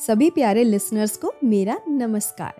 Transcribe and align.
सभी 0.00 0.28
प्यारे 0.30 0.62
लिसनर्स 0.64 1.16
को 1.16 1.32
मेरा 1.44 1.78
नमस्कार। 1.88 2.52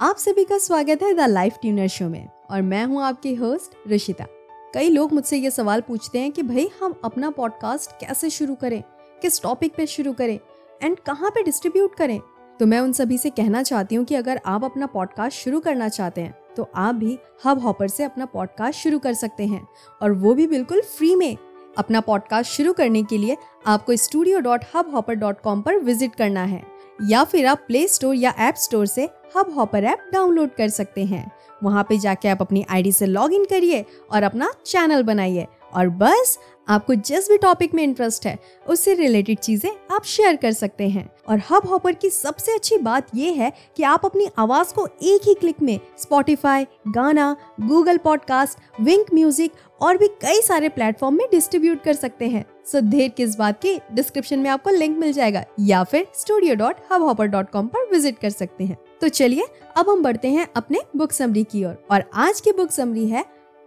आप 0.00 0.16
सभी 0.16 0.44
का 0.44 0.56
स्वागत 0.58 1.02
है 1.02 1.12
द 1.14 1.20
लाइफ 1.20 1.58
ट्यूनर 1.62 1.88
शो 1.88 2.08
में, 2.08 2.28
और 2.50 2.62
मैं 2.62 2.84
हूँ 2.84 3.02
आपकी 3.02 3.34
होस्ट 3.34 3.76
ऋषिता 3.88 4.26
कई 4.74 4.88
लोग 4.88 5.12
मुझसे 5.12 5.36
ये 5.36 5.50
सवाल 5.50 5.80
पूछते 5.80 6.18
हैं 6.18 6.32
कि 6.32 6.42
भाई, 6.42 6.68
हम 6.82 6.94
अपना 7.04 7.30
पॉडकास्ट 7.30 7.90
कैसे 8.00 8.30
शुरू 8.30 8.54
करें? 8.54 8.82
किस 9.22 9.40
टॉपिक 9.42 9.74
पे 9.74 9.86
शुरू 9.86 10.12
करें? 10.12 10.38
एंड 10.82 10.98
कहाँ 10.98 11.30
पे 11.30 11.42
डिस्ट्रीब्यूट 11.42 11.94
करें? 11.94 12.18
तो 12.60 12.66
मैं 12.66 12.80
उन 12.80 12.92
सभी 12.92 13.18
से 13.18 13.30
कहना 13.30 13.62
चाहती 13.62 13.94
हूँ 13.94 14.04
कि 14.04 14.14
अगर 14.14 14.40
आप 14.46 14.64
अपना 14.64 14.86
पॉडकास्ट 14.86 15.38
शुरू 15.38 15.60
करना 15.60 15.88
चाहते 15.88 16.20
हैं 16.20 16.34
तो 16.56 16.68
आप 16.74 16.94
भी 16.94 17.18
हब 17.46 17.60
हॉपर 17.60 17.88
से 17.88 18.04
अपना 18.04 18.24
पॉडकास्ट 18.24 18.80
शुरू 18.80 18.98
कर 18.98 19.14
सकते 19.14 19.46
हैं। 19.46 19.66
और 20.02 20.12
वो 20.12 20.34
भी 20.34 20.46
बिल्कुल 20.46 20.80
फ्री 20.98 21.14
में। 21.16 21.36
अपना 21.78 22.00
पॉडकास्ट 22.00 22.50
शुरू 22.52 22.72
करने 22.72 23.02
के 23.02 23.18
लिए 23.18 23.36
आपको 23.66 23.96
studio 23.96 24.38
dot 24.40 24.64
Hubhopper 24.94 25.14
dot 25.14 25.40
com 25.40 25.62
पर 25.62 25.78
विज़िट 25.78 26.14
करना 26.14 26.44
है। 26.44 26.71
या 27.02 27.24
फिर 27.24 27.46
आप 27.46 27.64
प्ले 27.66 27.88
स्टोर 27.88 28.14
या 28.14 28.34
ऐप 28.38 28.54
स्टोर 28.54 28.86
से 28.86 29.08
हब 29.36 29.52
हॉपर 29.56 29.84
ऐप 29.84 30.10
डाउनलोड 30.12 30.50
कर 30.54 30.68
सकते 30.68 31.04
हैं। 31.04 31.30
वहाँ 31.62 31.86
पे 31.88 31.98
जाके 31.98 32.28
आप 32.28 32.40
अपनी 32.40 32.64
आईडी 32.70 32.92
से 32.92 33.06
लॉग 33.06 33.32
इन 33.32 33.44
करिए 33.44 33.84
और 34.12 34.22
अपना 34.22 34.52
चैनल 34.66 35.02
बनाइए। 35.02 35.46
और 35.74 35.88
बस, 35.88 36.38
आपको 36.68 36.94
जिस 36.94 37.28
भी 37.28 37.38
टॉपिक 37.38 37.74
में 37.74 37.82
इंटरेस्ट 37.82 38.26
है, 38.26 38.38
उससे 38.68 38.94
रिलेटेड 38.94 39.38
चीज़ें 39.38 39.70
आप 39.90 40.04
शेयर 40.04 40.36
कर 40.36 40.52
सकते 40.52 40.88
हैं। 40.88 41.08
और 41.28 41.42
हब 41.50 41.66
हॉपर 41.66 41.92
की 41.92 42.10
सबसे 42.10 42.54
अच्छी 42.54 42.76
बात 42.76 43.06
यह 43.14 43.42
है 43.42 43.52
कि 43.76 43.82
आप 43.82 44.04
अपनी 44.04 44.28
आवाज़ 44.38 44.74
को 44.74 44.86
एक 44.86 45.20
ही 45.24 45.34
क्लिक 45.34 45.62
में 45.62 45.80
Spotify 45.98 46.66
Gaana 46.88 47.36
Google 47.60 47.98
podcast 47.98 48.58
Wink 48.80 49.14
music 49.14 49.52
और 49.80 49.96
भी 49.96 50.08
कई 50.08 50.40
सारे 50.40 50.68
प्लेटफॉर्म 50.68 51.14
में 51.14 51.26
डिस्ट्रीब्यूट 51.30 51.82
कर 51.82 51.92
सकते 51.92 52.28
हैं। 52.28 52.44
सो 52.66 52.80
देर 52.80 53.08
किस 53.08 53.36
बात 53.36 53.58
की? 53.60 53.78
डिस्क्रिप्शन 53.92 54.38
में 54.38 54.48
आपको 54.50 54.70
लिंक 54.70 54.96
मिल 54.98 55.12
जाएगा 55.12 55.44
या 55.60 55.82
फिर 55.84 56.06
studio 56.14 56.54
dot 56.54 56.76
Hubhopper 57.02 57.26
dot 57.26 57.50
com 57.50 57.66
पर 57.66 57.88
विज़िट 57.90 58.18
कर 58.18 58.30
सकते 58.30 58.64
हैं। 58.64 58.76
तो 59.00 59.08
चलिए 59.08 59.46
अब 59.76 59.88
हम 59.90 60.02
बढ़ते 60.02 60.28
हैं 60.28 60.46
अपने 60.56 60.80
बुक 60.96 61.12
समरी 61.12 61.42
की 61.44 61.64
ओर। 61.64 61.76
और, 61.90 62.04
आज 62.14 62.40
की 62.40 62.52
बुक 62.52 62.70
समरी 62.70 63.06
है 63.06 63.24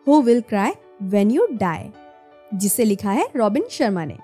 who 0.08 0.22
will 0.22 0.42
cry 0.42 0.72
when 1.04 1.32
you 1.32 1.48
die 1.54 1.92
जिसे 2.52 2.84
लिखा 2.84 3.12
है 3.12 3.28
रॉबिन 3.36 3.68
शर्मा 3.72 4.06
ने। 4.06 4.18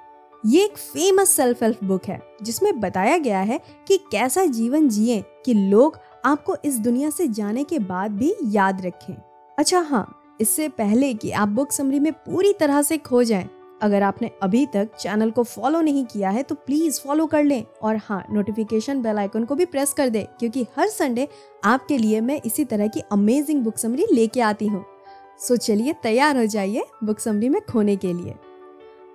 ये 0.44 0.64
एक 0.64 0.78
फ़ेमस 0.78 1.30
सेल्फ 1.30 1.64
हेल्प 1.64 1.84
बुक 1.84 2.06
है 2.06 2.22
जिसमें 2.44 2.80
बताया 2.80 3.18
गया 3.18 3.40
है 3.40 3.60
कि 3.88 3.98
कैसा 4.12 4.46
जीवन 4.48 4.90
जिए 4.90 5.24
कि 5.46 5.54
लोग 5.54 6.00
आपको 6.26 6.56
इस 6.66 6.80
दुनिया 6.80 7.10
से 7.10 7.28
जाने 7.30 7.64
के 7.64 7.80
बाद 7.80 8.12
भी 8.12 8.34
याद 8.46 8.86
रखें। 8.86 9.14
अच्छा 9.58 9.80
हाँ 9.82 10.08
इससे 10.42 10.68
पहले 10.70 11.14
कि 11.14 11.32
आप 11.32 11.48
बुक 11.50 11.72
समरी 11.72 12.00
में 12.00 12.12
पूरी 12.16 12.54
तरह 12.54 12.82
से 12.82 12.98
खो 13.00 13.24
जाएँ, 13.24 13.50
अगर 13.82 14.04
आपने 14.04 14.30
अभी 14.44 14.66
तक 14.66 14.90
चैनल 15.00 15.32
को 15.32 15.44
फॉलो 15.44 15.82
नहीं 15.82 16.06
किया 16.06 16.30
है 16.30 16.44
तो 16.44 16.56
प्लीज़ 16.56 17.00
फॉलो 17.02 17.26
कर 17.26 17.44
लें। 17.44 17.64
और 17.84 17.98
हाँ 17.98 18.24
नोटिफिकेशन 18.32 19.02
बेल 19.02 19.18
आइकन 19.18 19.46
को 19.46 19.56
भी 19.56 19.66
प्रेस 19.66 19.94
कर 19.94 20.10
दे, 20.10 20.28
क्योंकि 20.40 20.66
हर 20.78 20.88
संडे 20.88 21.28
आपके 21.64 21.98
लिए 21.98 22.22
मैं 22.22 22.42
इसी 22.46 22.66
तरह 22.66 22.88
की 22.88 23.00
अमेजिंग 23.12 23.64
बुक 23.64 23.78
समरी 23.78 24.06
लेके 24.14 24.42
आती 24.42 24.68
हूँ। 24.68 24.86
सो 25.40 25.56
चलिए 25.58 25.94
तैयार 26.04 26.38
हो 26.38 26.46
जाइए 26.46 26.84
बुक 27.04 27.20
समरी 27.20 27.50
में 27.50 27.62
खोने 27.62 27.96
के 27.96 28.14
लिए। 28.14 28.36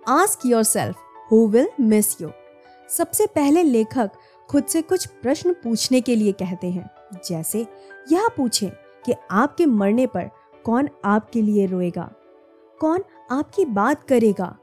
Ask 0.08 0.46
yourself 0.62 0.96
who 1.32 1.46
will 1.48 1.68
miss 1.80 2.20
you 2.20 2.30
सबसे 2.88 3.26
पहले 3.26 3.62
लेखक 3.62 4.10
खुद 4.48 4.64
से 4.64 4.82
कुछ 4.82 5.06
प्रश्न 5.06 5.52
पूछने 5.52 6.00
के 6.00 6.16
लिए 6.16 6.32
कहते 6.32 6.66
हैं। 6.66 6.90
जैसे, 7.28 7.66
यह 8.12 8.28
पूछें 8.36 8.70
कि 9.04 9.14
आपके 9.30 9.66
मरने 9.66 10.06
पर 10.06 10.30
कौन 10.64 10.88
आपके 11.04 11.42
लिए 11.42 11.66
रोएगा? 11.66 12.10
कौन 12.80 13.04
आपकी 13.30 13.64
बात 13.64 14.02
करेगा? 14.04 14.56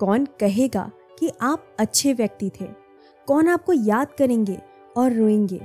कौन 0.00 0.24
कहेगा 0.40 0.90
कि 1.18 1.30
आप 1.40 1.76
अच्छे 1.80 2.12
व्यक्ति 2.12 2.50
थे? 2.60 2.66
कौन 3.28 3.48
आपको 3.48 3.72
याद 3.72 4.12
करेंगे 4.12 4.58
और 4.96 5.12
रोएँगे? 5.12 5.60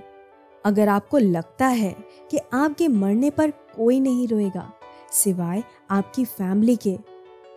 अगर 0.65 0.89
आपको 0.89 1.17
लगता 1.17 1.67
है 1.67 1.95
कि 2.31 2.39
आपके 2.53 2.87
मरने 2.87 3.29
पर 3.29 3.51
कोई 3.51 3.99
नहीं 3.99 4.27
रोएगा, 4.27 4.71
सिवाय 5.11 5.63
आपकी 5.89 6.25
फैमिली 6.25 6.75
के 6.75 6.97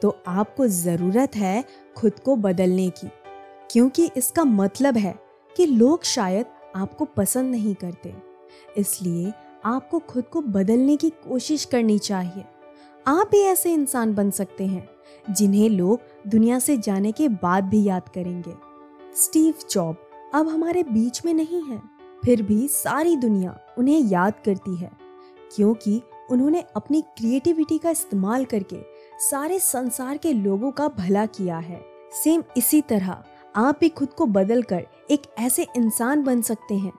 तो 0.02 0.16
आपको 0.26 0.66
ज़रूरत 0.66 1.36
है 1.36 1.64
खुद 1.96 2.18
को 2.18 2.36
बदलने 2.36 2.88
की। 2.90 3.08
क्योंकि 3.70 4.10
इसका 4.16 4.44
मतलब 4.44 4.96
है 4.96 5.14
कि 5.56 5.66
लोग 5.66 6.02
शायद 6.04 6.46
आपको 6.76 7.04
पसंद 7.04 7.50
नहीं 7.50 7.74
करते। 7.74 8.14
इसलिए 8.76 9.32
आपको 9.64 9.98
खुद 9.98 10.24
को 10.24 10.40
बदलने 10.40 10.96
की 10.96 11.10
कोशिश 11.10 11.64
करनी 11.64 11.98
चाहिए। 11.98 12.44
आप 13.08 13.28
भी 13.30 13.38
ऐसे 13.40 13.72
इंसान 13.72 14.12
बन 14.14 14.30
सकते 14.30 14.66
हैं, 14.66 14.88
जिन्हें 15.30 15.68
लोग 15.68 16.00
दुनिया 16.26 16.58
से 16.58 16.76
जाने 16.76 17.12
के 17.12 17.28
बाद 17.28 17.64
भी 17.64 17.82
याद 17.84 18.08
करेंगे। 18.08 18.54
स्टीव 19.16 19.54
जॉब 19.70 19.96
अब 20.34 20.48
हमारे 20.48 20.82
बीच 20.82 21.24
में 21.24 21.32
नहीं 21.34 21.62
है। 21.62 21.80
फिर 22.24 22.42
भी 22.42 22.68
सारी 22.68 23.16
दुनिया 23.16 23.58
उन्हें 23.78 24.00
याद 24.00 24.34
करती 24.44 24.76
है, 24.76 24.90
क्योंकि 25.56 26.00
उन्होंने 26.30 26.64
अपनी 26.76 27.00
क्रिएटिविटी 27.18 27.78
का 27.78 27.90
इस्तेमाल 27.90 28.44
करके 28.44 28.82
सारे 29.20 29.58
संसार 29.58 30.16
के 30.16 30.32
लोगों 30.32 30.70
का 30.70 30.88
भला 30.88 31.26
किया 31.26 31.58
है। 31.58 31.80
सेम 32.24 32.42
इसी 32.56 32.80
तरह 32.80 33.22
आप 33.56 33.78
भी 33.80 33.88
खुद 33.88 34.08
को 34.08 34.26
बदल 34.26 34.62
कर 34.62 34.86
एक 35.10 35.22
ऐसे 35.38 35.66
इंसान 35.76 36.24
बन 36.24 36.42
सकते 36.42 36.74
हैं, 36.74 36.92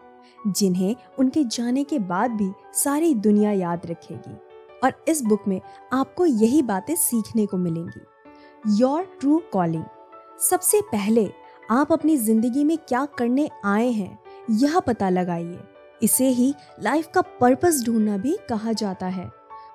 जिन्हें 0.47 0.95
उनके 1.19 1.43
जाने 1.45 1.83
के 1.83 1.99
बाद 1.99 2.31
भी 2.31 2.51
सारी 2.73 3.13
दुनिया 3.15 3.51
याद 3.51 3.85
रखेगी। 3.85 4.37
और 4.83 5.03
इस 5.07 5.21
बुक 5.21 5.47
में 5.47 5.59
आपको 5.93 6.25
यही 6.25 6.61
बातें 6.61 6.95
सीखने 6.95 7.45
को 7.45 7.57
मिलेंगी। 7.57 8.77
योर 8.79 9.03
ट्रू 9.19 9.41
कॉलिंग 9.53 9.83
सबसे 10.41 10.81
पहले 10.81 11.29
आप 11.71 11.91
अपनी 11.91 12.15
ज़िंदगी 12.17 12.63
में 12.63 12.77
क्या 12.79 13.05
करने 13.17 13.49
आए 13.65 13.89
हैं, 13.89 14.19
यह 14.51 14.79
पता 14.79 15.09
लगाइए। 15.09 15.59
इसे 16.01 16.27
ही 16.27 16.53
लाइफ 16.83 17.07
का 17.13 17.21
पर्पस 17.41 17.83
ढूंढना 17.85 18.17
भी 18.17 18.37
कहा 18.49 18.71
जाता 18.73 19.07
है। 19.07 19.29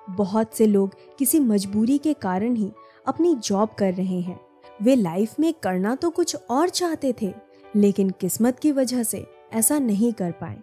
बहुत 0.09 0.53
से 0.53 0.65
लोग 0.67 0.95
किसी 1.19 1.39
मजबूरी 1.39 1.97
के 1.97 2.13
कारण 2.13 2.55
ही 2.55 2.71
अपनी 3.05 3.33
जॉब 3.35 3.69
कर 3.69 3.93
रहे 3.93 4.19
हैं। 4.21 4.39
वे 4.81 4.95
लाइफ 4.95 5.39
में 5.39 5.53
करना 5.53 5.95
तो 5.95 6.09
कुछ 6.09 6.35
और 6.49 6.69
चाहते 6.69 7.13
थे, 7.21 7.33
लेकिन 7.75 8.09
किस्मत 8.09 8.59
की 8.59 8.71
वजह 8.71 9.03
से 9.03 9.25
ऐसा 9.53 9.79
नहीं 9.79 10.11
कर 10.13 10.31
पाए। 10.31 10.57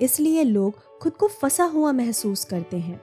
इसलिए 0.00 0.44
लोग 0.44 0.78
खुद 0.98 1.12
को 1.12 1.28
फंसा 1.30 1.64
हुआ 1.64 1.92
महसूस 1.92 2.44
करते 2.44 2.76
हैं। 2.76 3.00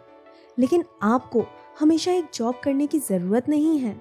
लेकिन 0.58 0.84
आपको 1.04 1.46
हमेशा 1.80 2.12
एक 2.12 2.26
जॉब 2.34 2.60
करने 2.64 2.88
की 2.88 3.00
ज़रूरत 3.00 3.50
नहीं 3.50 3.78
है। 3.80 3.96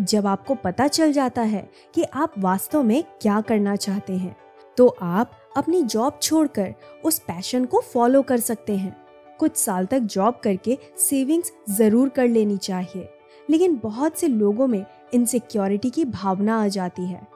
जब 0.00 0.26
आपको 0.26 0.54
पता 0.54 0.86
चल 0.88 1.12
जाता 1.12 1.42
है 1.42 1.68
कि 1.94 2.02
आप 2.04 2.38
वास्तव 2.38 2.82
में 2.82 3.02
क्या 3.22 3.40
करना 3.40 3.76
चाहते 3.76 4.12
हैं 4.12 4.36
तो 4.78 4.86
आप 5.02 5.32
अपनी 5.56 5.82
जॉब 5.84 6.18
छोड़कर 6.22 6.74
उस 7.04 7.18
पैशन 7.18 7.64
को 7.64 7.80
फॉलो 7.82 8.22
कर 8.22 8.40
सकते 8.40 8.76
हैं। 8.76 8.96
कुछ 9.40 9.56
साल 9.56 9.86
तक 9.86 9.98
जॉब 9.98 10.40
करके 10.44 10.78
सेविंग्स 11.00 11.52
ज़रूर 11.70 12.08
कर 12.08 12.28
लेनी 12.28 12.56
चाहिए, 12.56 13.08
लेकिन 13.48 13.78
बहुत 13.82 14.18
से 14.18 14.28
लोगों 14.28 14.66
में 14.66 14.84
इनसिक्योरिटी 15.14 15.90
की 15.90 16.04
भावना 16.06 16.60
आ 16.62 16.68
जाती 16.68 17.06
है। 17.06 17.26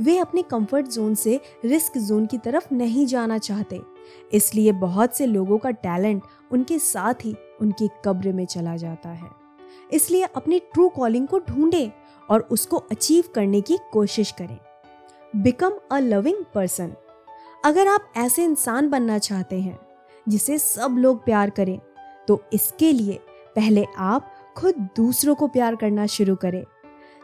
वे 0.00 0.16
अपने 0.18 0.42
कंफर्ट 0.42 0.86
जोन 0.86 1.14
से 1.14 1.40
रिस्क 1.64 1.98
जोन 1.98 2.26
की 2.26 2.38
तरफ़ 2.38 2.74
नहीं 2.74 3.06
जाना 3.06 3.38
चाहते। 3.38 3.80
इसलिए 4.32 4.72
बहुत 4.72 5.16
से 5.16 5.26
लोगों 5.26 5.58
का 5.58 5.70
टैलेंट 5.70 6.22
उनके 6.50 6.78
साथ 6.78 7.24
ही 7.24 7.34
उनकी 7.60 7.88
कब्र 8.04 8.32
में 8.32 8.44
चला 8.46 8.76
जाता 8.76 9.08
है। 9.08 9.30
इसलिए 9.92 10.22
अपनी 10.26 10.58
ट्रू 10.72 10.88
कॉलिंग 10.88 11.26
को 11.28 11.38
ढूंढें 11.40 11.90
और 12.28 12.40
उसको 12.50 12.76
अचीव 12.76 13.24
करने 13.34 13.60
की 13.60 13.78
कोशिश 13.92 14.30
करें। 14.32 14.58
बिकम 15.34 15.78
अ 15.92 15.98
लविंग 15.98 16.44
पर्सन 16.54 16.92
अगर 17.64 17.88
आप 17.88 18.12
ऐसे 18.16 18.44
इंसान 18.44 18.88
बनना 18.90 19.18
चाहते 19.18 19.60
हैं, 19.60 19.78
जिसे 20.26 20.58
सब 20.58 20.96
लोग 20.98 21.24
प्यार 21.24 21.50
करें 21.50 21.78
तो 22.28 22.42
इसके 22.52 22.92
लिए 22.92 23.18
पहले 23.56 23.86
आप 23.98 24.34
खुद 24.56 24.74
दूसरों 24.96 25.34
को 25.34 25.46
प्यार 25.48 25.76
करना 25.76 26.06
शुरू 26.06 26.34
करें। 26.36 26.64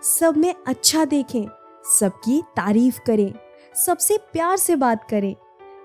सब 0.03 0.37
में 0.37 0.55
अच्छा 0.67 1.05
देखें, 1.05 1.47
सबकी 1.91 2.41
तारीफ़ 2.57 3.01
करें, 3.07 3.33
सबसे 3.77 4.17
प्यार 4.33 4.57
से 4.57 4.77
बात 4.77 5.05
करें 5.11 5.35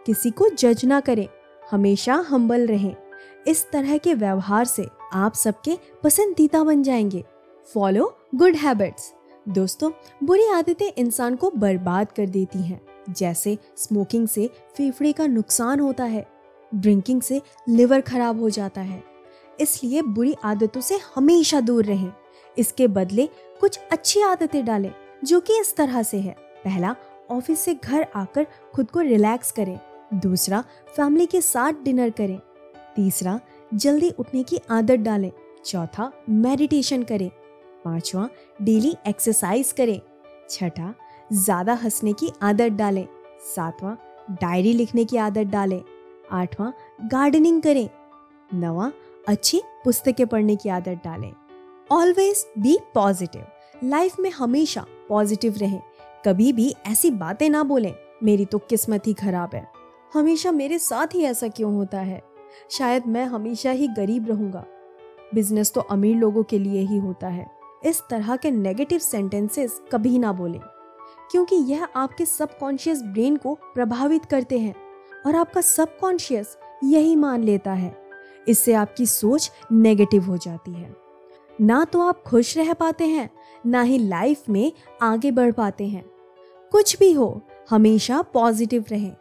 किसी 0.05 0.31
को 0.31 0.49
जज 0.49 0.85
ना 0.85 0.99
करें। 0.99 1.27
हमेशा 1.71 2.13
हम्बल 2.13 2.67
रहें। 2.67 2.95
इस 3.47 3.71
तरह 3.71 3.97
के 3.97 4.13
व्यवहार 4.13 4.65
से 4.65 4.87
आप 5.13 5.33
सबके 5.33 5.77
पसंदीदा 6.03 6.63
बन 6.63 6.83
जाएँगे। 6.83 7.23
फॉलो 7.73 8.17
गुड 8.35 8.55
हैबिट्स 8.55 9.13
दोस्तों, 9.49 9.91
बुरी 10.23 10.47
आदतें 10.47 10.91
इंसान 10.97 11.35
को 11.35 11.51
बर्बाद 11.51 12.11
कर 12.11 12.25
देती 12.25 12.59
हैं। 12.59 12.81
जैसे 13.09 13.57
स्मोकिंग 13.77 14.27
से 14.27 14.49
फेफड़े 14.75 15.13
का 15.13 15.27
नुकसान 15.27 15.79
होता 15.79 16.03
है। 16.03 16.27
ड्रिंकिंग 16.75 17.21
से 17.21 17.41
लिवर 17.69 18.01
खराब 18.01 18.39
हो 18.39 18.49
जाता 18.49 18.81
है। 18.81 19.03
इसलिए 19.59 20.01
बुरी 20.01 20.35
आदतों 20.43 20.81
से 20.81 20.99
हमेशा 21.15 21.59
दूर 21.61 21.85
रहें। 21.85 22.13
इसके 22.57 22.87
बदले 22.87 23.29
कुछ 23.59 23.79
अच्छी 23.91 24.21
आदतें 24.21 24.65
डालें, 24.65 24.91
जो 25.23 25.39
कि 25.39 25.59
इस 25.59 25.75
तरह 25.75 26.03
से 26.03 26.17
है। 26.17 26.35
पहला, 26.39 26.95
ऑफ़िस 27.31 27.59
से 27.59 27.73
घर 27.73 28.07
आकर 28.15 28.47
खुद 28.73 28.91
को 28.91 28.99
रिलैक्स 28.99 29.51
करें। 29.51 29.79
दूसरा 30.13 30.63
फैमिली 30.95 31.25
के 31.25 31.41
साथ 31.41 31.73
डिनर 31.83 32.09
करें। 32.09 32.39
तीसरा, 32.95 33.39
जल्दी 33.73 34.09
उठने 34.09 34.43
की 34.43 34.59
आदत 34.71 34.99
डालें। 34.99 35.31
चौथा 35.65 36.11
मेडिटेशन 36.29 37.03
करें। 37.03 37.29
पांचवा 37.85 38.29
डेली 38.61 38.95
एक्सरसाइज 39.07 39.71
करें। 39.71 39.99
छठा, 40.49 40.93
ज़्यादा 41.33 41.73
हंसने 41.73 42.13
की 42.13 42.31
आदत 42.41 42.71
डालें। 42.71 43.07
सातवां 43.55 43.95
डायरी 44.31 44.73
लिखने 44.73 45.05
की 45.05 45.17
आदत 45.17 45.47
डालें। 45.47 45.81
आठवां 46.31 46.71
गार्डनिंग 47.07 47.61
करें। 47.61 47.89
नवा, 48.51 48.91
अच्छी 49.27 49.61
पुस्तकें 49.85 50.25
पढ़ने 50.27 50.55
की 50.55 50.69
आदत 50.69 51.01
डालें। 51.03 51.31
ऑलवेज 51.91 52.45
बी 52.57 52.77
पॉजिटिव 52.93 53.45
लाइफ 53.83 54.19
में 54.19 54.29
हमेशा 54.31 54.85
पॉजिटिव 55.09 55.55
रहें। 55.57 55.81
कभी 56.25 56.51
भी 56.53 56.73
ऐसी 56.87 57.11
बातें 57.11 57.49
ना 57.49 57.63
बोलें, 57.63 57.93
मेरी 58.23 58.45
तो 58.45 58.57
किस्मत 58.59 59.07
ही 59.07 59.13
खराब 59.13 59.55
है। 59.55 59.70
हमेशा 60.13 60.51
मेरे 60.51 60.77
साथ 60.79 61.13
ही 61.15 61.23
ऐसा 61.23 61.47
क्यों 61.47 61.73
होता 61.75 61.99
है? 61.99 62.21
शायद 62.69 63.05
मैं 63.07 63.25
हमेशा 63.25 63.71
ही 63.71 63.87
गरीब 63.87 64.27
रहूँगा। 64.27 64.65
बिज़नेस 65.33 65.71
तो 65.73 65.81
अमीर 65.81 66.15
लोगों 66.15 66.43
के 66.43 66.59
लिए 66.59 66.81
ही 66.81 66.97
होता 66.97 67.27
है। 67.27 67.45
इस 67.85 68.01
तरह 68.09 68.35
के 68.35 68.51
नेगेटिव 68.51 68.99
सेंटेंसेस 68.99 69.81
कभी 69.91 70.17
ना 70.19 70.31
बोलें, 70.31 70.59
क्योंकि 71.31 71.55
यह 71.55 71.83
आपके 71.85 72.25
सबकॉन्शियस 72.25 73.01
ब्रेन 73.03 73.37
को 73.37 73.53
प्रभावित 73.73 74.25
करते 74.25 74.59
हैं 74.59 74.75
और 75.25 75.35
आपका 75.35 75.61
सबकॉन्शियस 75.61 76.57
यही 76.83 77.15
मान 77.15 77.43
लेता 77.43 77.73
है। 77.73 77.95
इससे 78.47 78.73
आपकी 78.73 79.05
सोच 79.05 79.51
नेगेटिव 79.71 80.23
हो 80.23 80.37
जाती 80.37 80.73
है। 80.73 80.95
ना 81.61 81.83
तो 81.85 82.01
आप 82.01 82.23
खुश 82.23 82.57
रह 82.57 82.73
पाते 82.73 83.05
हैं, 83.05 83.29
ना 83.65 83.81
ही 83.81 83.97
लाइफ 83.97 84.49
में 84.49 84.71
आगे 85.01 85.31
बढ़ 85.31 85.51
पाते 85.51 85.87
हैं। 85.87 86.05
कुछ 86.71 86.97
भी 86.99 87.11
हो, 87.11 87.41
हमेशा 87.69 88.21
पॉजिटिव 88.21 88.85
रहें। 88.89 89.15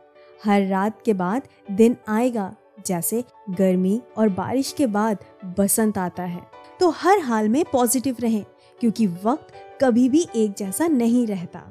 हर 0.44 0.66
रात 0.66 1.02
के 1.04 1.12
बाद 1.14 1.48
दिन 1.70 1.96
आएगा, 2.08 2.54
जैसे 2.86 3.24
गर्मी 3.50 4.00
और 4.18 4.28
बारिश 4.28 4.72
के 4.72 4.86
बाद 4.86 5.24
बसंत 5.58 5.98
आता 5.98 6.22
है। 6.22 6.42
तो 6.80 6.88
हर 6.90 7.18
हाल 7.18 7.48
में 7.48 7.64
पॉजिटिव 7.72 8.16
रहें, 8.20 8.44
क्योंकि 8.80 9.06
वक्त 9.24 9.52
कभी 9.82 10.08
भी 10.08 10.26
एक 10.36 10.54
जैसा 10.54 10.86
नहीं 10.86 11.26
रहता। 11.26 11.62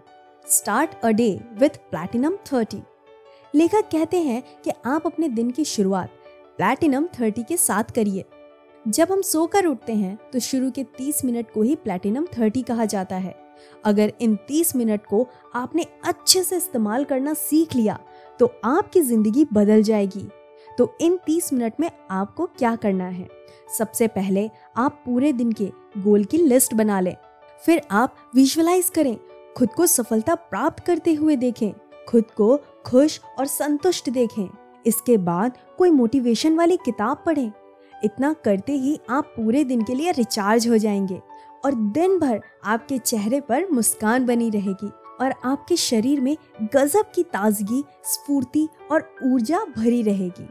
Start 0.45 0.99
a 1.03 1.09
day 1.09 1.29
with 1.53 1.77
platinum 1.91 2.35
thirty 2.53 2.81
लेखक 3.55 3.89
कहते 3.91 4.17
हैं 4.17 4.41
कि 4.63 4.71
आप 4.85 5.05
अपने 5.05 5.27
दिन 5.29 5.51
की 5.51 5.63
शुरुआत 5.65 6.09
प्लैटिनम 6.57 7.07
थर्टी 7.19 7.43
के 7.43 7.57
साथ 7.57 7.91
करिए। 7.95 8.25
जब 8.85 9.11
हम 9.11 9.21
सोकर 9.21 9.65
उठते 9.65 9.93
हैं 9.93 10.17
तो 10.31 10.39
शुरू 10.39 10.69
के 10.71 10.83
30 10.97 11.23
मिनट 11.25 11.51
को 11.51 11.61
ही 11.61 11.75
प्लैटिनम 11.75 12.25
30 12.33 12.63
कहा 12.63 12.85
जाता 12.85 13.15
है। 13.15 13.35
अगर 13.85 14.11
इन 14.21 14.35
30 14.47 14.75
मिनट 14.75 15.05
को 15.05 15.27
आपने 15.55 15.85
अच्छे 16.05 16.43
से 16.43 16.57
इस्तेमाल 16.57 17.03
करना 17.03 17.33
सीख 17.33 17.75
लिया 17.75 17.99
तो 18.39 18.53
आपकी 18.63 19.01
ज़िंदगी 19.01 19.47
बदल 19.53 19.83
जाएगी। 19.83 20.29
तो 20.77 20.97
इन 21.01 21.19
30 21.25 21.53
मिनट 21.53 21.73
में 21.79 21.91
आपको 22.11 22.45
क्या 22.45 22.75
करना 22.75 23.07
है? 23.07 23.27
सबसे 23.77 24.07
पहले 24.07 24.49
आप 24.77 25.03
पूरे 25.05 25.33
दिन 25.33 25.51
के 25.51 25.71
गोल 25.97 26.23
की 26.23 26.37
लिस्ट 26.37 26.73
बना 26.73 26.99
लें। 26.99 27.15
फिर 27.65 27.81
आप 27.91 28.15
विजुअलाइज 28.35 28.89
करें। 28.89 29.17
खुद 29.57 29.69
को 29.69 29.87
सफलता 29.87 30.35
प्राप्त 30.35 30.85
करते 30.85 31.13
हुए 31.13 31.35
देखें। 31.35 31.71
खुद 32.09 32.23
को 32.37 32.59
खुश 32.85 33.21
और 33.39 33.45
संतुष्ट 33.45 34.09
देखें। 34.09 34.49
इसके 34.85 35.17
बाद 35.17 35.57
कोई 35.77 35.89
मोटिवेशन 35.89 36.55
वाली 36.55 36.77
किताब 36.77 37.23
पढ़ें। 37.25 37.51
इतना 38.03 38.33
करते 38.33 38.73
ही 38.73 38.99
आप 39.09 39.25
पूरे 39.25 39.63
दिन 39.63 39.81
के 39.81 39.95
लिए 39.95 40.11
रिचार्ज 40.11 40.67
हो 40.67 40.77
जाएँगे 40.77 41.21
और 41.65 41.73
दिन 41.73 42.19
भर 42.19 42.41
आपके 42.63 42.97
चेहरे 42.97 43.41
पर 43.41 43.71
मुस्कान 43.71 44.25
बनी 44.25 44.49
रहेगी। 44.49 44.91
और 45.21 45.33
आपके 45.43 45.75
शरीर 45.75 46.21
में 46.21 46.35
गजब 46.75 47.11
की 47.15 47.23
ताजगी, 47.23 47.83
स्फूर्ति 48.03 48.67
और 48.91 49.15
ऊर्जा 49.23 49.59
भरी 49.77 50.01
रहेगी। 50.01 50.49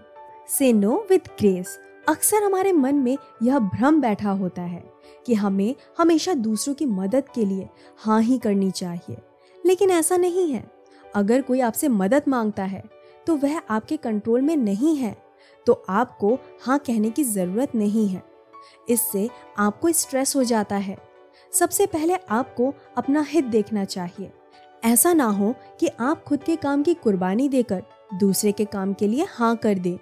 से 0.48 0.72
नो 0.72 1.06
विद 1.10 1.28
ग्रेस 1.38 1.78
अक्सर 2.08 2.42
हमारे 2.42 2.72
मन 2.72 2.94
में 2.94 3.16
यह 3.42 3.58
भ्रम 3.58 4.00
बैठा 4.00 4.30
होता 4.30 4.62
है 4.62 4.82
कि 5.26 5.34
हमें 5.34 5.74
हमेशा 5.98 6.34
दूसरों 6.34 6.74
की 6.74 6.86
मदद 6.86 7.28
के 7.34 7.44
लिए 7.44 7.68
हाँ 7.98 8.20
ही 8.22 8.38
करनी 8.38 8.70
चाहिए। 8.70 9.16
लेकिन 9.66 9.90
ऐसा 9.90 10.16
नहीं 10.16 10.52
है। 10.52 10.70
अगर 11.16 11.42
कोई 11.42 11.60
आपसे 11.60 11.88
मदद 11.88 12.22
माँगता 12.28 12.64
है 12.64 12.82
तो 13.26 13.36
वह 13.36 13.58
आपके 13.70 13.96
कंट्रोल 13.96 14.42
में 14.42 14.56
नहीं 14.56 14.96
है। 14.96 15.16
तो 15.66 15.72
आपको 15.88 16.38
हाँ 16.62 16.78
कहने 16.78 17.10
की 17.10 17.24
ज़रूरत 17.24 17.74
नहीं 17.74 18.08
है। 18.08 18.22
इससे 18.88 19.28
आपको 19.58 19.92
स्ट्रेस 19.92 20.36
हो 20.36 20.44
जाता 20.44 20.76
है। 20.76 20.96
सबसे 21.52 21.86
पहले 21.86 22.14
आपको 22.30 22.74
अपना 22.96 23.20
हित 23.28 23.44
देखना 23.44 23.84
चाहिए। 23.84 24.32
ऐसा 24.82 25.12
ना 25.12 25.24
हो 25.24 25.54
कि 25.80 25.88
आप 26.00 26.22
खुद 26.24 26.42
के 26.42 26.56
काम 26.56 26.82
की 26.82 26.94
कुर्बानी 26.94 27.48
देकर 27.48 27.82
दूसरे 28.14 28.52
के 28.52 28.64
काम 28.64 28.92
के 28.92 29.06
लिए 29.08 29.26
हाँ 29.30 29.54
कर 29.56 29.78
दें। 29.78 29.96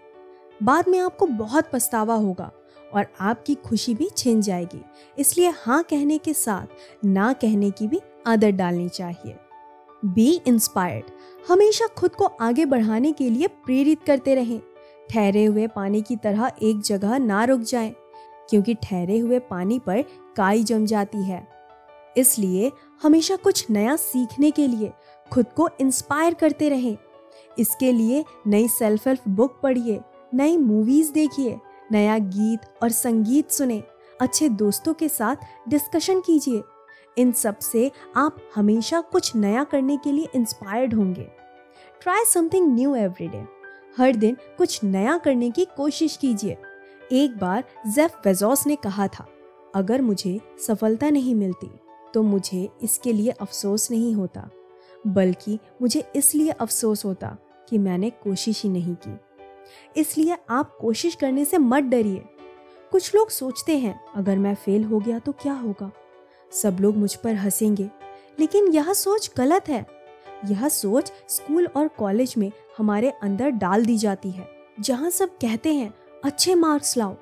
बाद 0.60 0.88
में 0.88 0.98
आपको 0.98 1.26
बहुत 1.26 1.70
पछतावा 1.72 2.14
होगा 2.14 2.50
और 2.94 3.06
आपकी 3.20 3.54
खुशी 3.56 3.94
भी 3.94 4.08
छिन 4.16 4.40
जाएगी। 4.40 4.80
इसलिए 5.18 5.52
हाँ 5.56 5.82
कहने 5.82 6.18
के 6.18 6.34
साथ 6.34 7.04
ना 7.04 7.32
कहने 7.32 7.70
की 7.70 7.88
भी 7.88 8.00
आदत 8.26 8.54
डालनी 8.54 8.88
चाहिए। 8.88 9.36
बी 10.04 10.30
इंस्पायर्ड 10.46 11.10
हमेशा 11.48 11.86
खुद 11.88 12.14
को 12.14 12.24
आगे 12.24 12.64
बढ़ाने 12.64 13.12
के 13.12 13.30
लिए 13.30 13.46
प्रेरित 13.46 14.02
करते 14.02 14.34
रहें। 14.34 14.60
ठहरे 15.10 15.44
हुए 15.44 15.66
पानी 15.66 16.02
की 16.02 16.16
तरह 16.16 16.50
एक 16.62 16.80
जगह 16.80 17.18
ना 17.18 17.44
रुक 17.44 17.60
जाएँ, 17.60 17.94
क्योंकि 18.50 18.74
ठहरे 18.74 19.18
हुए 19.18 19.38
पानी 19.40 19.78
पर 19.78 20.02
काई 20.36 20.62
जम 20.62 20.86
जाती 20.86 21.22
है। 21.22 21.46
इसलिए 22.16 22.70
हमेशा 23.02 23.36
कुछ 23.36 23.70
नया 23.70 23.96
सीखने 23.96 24.50
के 24.50 24.66
लिए 24.66 24.92
खुद 25.32 25.46
को 25.56 25.68
इंस्पायर 25.80 26.34
करते 26.34 26.68
रहें। 26.68 26.96
इसके 27.58 27.92
लिए 27.92 28.24
नई 28.46 28.68
सेल्फ 28.68 29.06
हेल्प 29.08 29.28
बुक 29.28 29.58
पढ़िए, 29.62 30.00
नई 30.34 30.56
मूवीज़ 30.56 31.12
देखिए, 31.12 31.58
नया 31.92 32.18
गीत 32.18 32.60
और 32.82 32.90
संगीत 32.90 33.50
सुने, 33.50 33.82
अच्छे 34.20 34.48
दोस्तों 34.48 34.94
के 34.94 35.08
साथ 35.08 35.36
डिस्कशन 35.68 36.20
कीजिए। 36.20 36.62
इन 37.16 37.32
सबसे 37.32 37.90
आप 38.16 38.36
हमेशा 38.54 39.00
कुछ 39.02 39.34
नया 39.36 39.64
करने 39.64 39.96
के 39.96 40.12
लिए 40.12 40.28
इंस्पायर्ड 40.34 40.94
होंगे। 40.94 41.28
Try 42.02 42.24
something 42.24 42.74
new 42.74 42.94
every 42.94 43.28
day 43.28 43.44
हर 43.98 44.16
दिन 44.16 44.36
कुछ 44.58 44.82
नया 44.84 45.16
करने 45.18 45.50
की 45.50 45.64
कोशिश 45.76 46.16
कीजिए। 46.16 46.56
एक 47.12 47.36
बार 47.38 47.64
जेफ 47.86 48.20
वेजोस 48.26 48.66
ने 48.66 48.76
कहा 48.76 49.06
था, 49.08 49.26
अगर 49.74 50.02
मुझे 50.02 50.40
सफलता 50.66 51.10
नहीं 51.10 51.34
मिलती 51.34 51.66
तो 52.16 52.22
मुझे 52.22 52.68
इसके 52.82 53.12
लिए 53.12 53.30
अफसोस 53.30 53.90
नहीं 53.90 54.14
होता, 54.14 54.48
बल्कि 55.06 55.58
मुझे 55.82 56.02
इसलिए 56.16 56.50
अफसोस 56.50 57.04
होता 57.04 57.36
कि 57.68 57.78
मैंने 57.78 58.10
कोशिश 58.10 58.62
ही 58.62 58.68
नहीं 58.68 58.94
की। 58.94 59.18
इसलिए 59.96 60.36
आप 60.50 60.76
कोशिश 60.80 61.14
करने 61.14 61.44
से 61.44 61.58
मत 61.58 61.82
डरिए। 61.82 62.22
कुछ 62.92 63.14
लोग 63.14 63.30
सोचते 63.30 63.76
हैं, 63.78 64.00
अगर 64.14 64.38
मैं 64.38 64.54
फेल 64.54 64.84
हो 64.84 65.00
गया 65.00 65.18
तो 65.18 65.32
क्या 65.32 65.52
होगा? 65.52 65.90
सब 66.52 66.76
लोग 66.80 66.96
मुझ 66.96 67.14
पर 67.14 67.34
हंसेंगे, 67.34 67.90
लेकिन 68.40 68.72
यह 68.72 68.92
सोच 68.92 69.30
गलत 69.36 69.68
है। 69.68 69.84
यह 70.44 70.68
सोच 70.68 71.12
स्कूल 71.28 71.66
और 71.66 71.88
कॉलेज 71.88 72.34
में 72.38 72.50
हमारे 72.78 73.10
अंदर 73.22 73.50
डाल 73.50 73.84
दी 73.84 73.98
जाती 73.98 74.30
है, 74.30 74.48
जहाँ 74.80 75.10
सब 75.10 75.36
कहते 75.36 75.74
हैं, 75.74 75.94
अच्छे 76.24 76.54
मार्क्स 76.54 76.96
लाओ। 76.96 77.16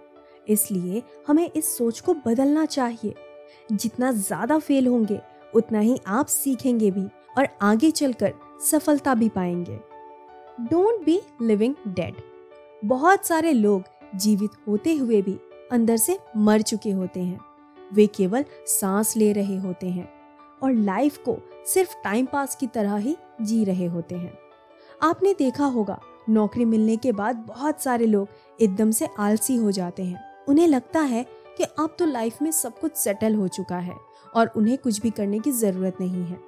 इसलिए 0.49 1.03
हमें 1.29 1.51
इस 1.51 1.77
सोच 1.79 2.01
को 2.01 2.15
बदलना 2.27 2.67
चाहिए। 2.67 3.15
जितना 3.73 4.11
ज़्यादा 4.13 4.59
फेल 4.59 4.87
होंगे, 4.87 5.21
उतना 5.55 5.79
ही 5.79 5.99
आप 6.07 6.27
सीखेंगे 6.27 6.91
भी 6.91 7.07
और 7.39 7.49
आगे 7.63 7.91
चलकर 7.91 8.33
सफलता 8.63 9.15
भी 9.15 9.29
पाएँगे। 9.29 9.79
डोंट 10.61 11.05
बी 11.05 11.21
लिविंग 11.43 11.75
डेड 11.89 12.15
बहुत 12.85 13.27
सारे 13.27 13.53
लोग 13.53 13.85
जीवित 14.17 14.51
होते 14.69 14.95
हुए 14.95 15.21
भी 15.23 15.39
अंदर 15.73 15.97
से 15.97 16.19
मर 16.37 16.63
चुके 16.63 16.91
होते 16.91 17.21
हैं। 17.21 17.41
वे 17.91 18.07
केवल 18.07 18.45
सांस 18.69 19.17
ले 19.17 19.33
रहे 19.33 19.57
होते 19.57 19.89
हैं 19.89 20.09
और 20.63 20.73
लाइफ 20.73 21.17
को 21.19 21.37
सिर्फ़ 21.67 21.95
टाइम 22.05 22.27
पास 22.27 22.57
की 22.57 22.67
तरह 22.67 22.97
ही 22.97 23.17
जी 23.43 23.63
रहे 23.65 23.87
होते 23.87 24.15
हैं। 24.15 24.33
आपने 25.03 25.35
देखा 25.35 25.65
होगा, 25.67 26.01
नौकरी 26.29 26.65
मिलने 26.65 26.97
के 26.97 27.13
बाद 27.13 27.37
बहुत 27.49 27.83
सारे 27.83 28.07
लोग 28.07 28.29
एकदम 28.61 28.91
से 28.91 29.09
आलसी 29.19 29.57
हो 29.57 29.71
जाते 29.71 30.03
हैं। 30.03 30.21
उन्हें 30.49 30.67
लगता 30.69 31.01
है 31.01 31.25
कि 31.59 31.65
अब 31.65 31.95
तो 31.99 32.07
लाइफ 32.07 32.43
में 32.43 32.51
सब 32.53 32.79
कुछ 32.79 32.97
सेटल 32.97 33.35
हो 33.35 33.49
चुका 33.49 33.77
है 33.77 33.95
और 34.35 34.51
उन्हें 34.57 34.77
कुछ 34.79 35.01
भी 35.01 35.11
करने 35.11 35.39
की 35.39 35.51
ज़रूरत 35.53 35.97
नहीं 36.01 36.25
है। 36.25 36.39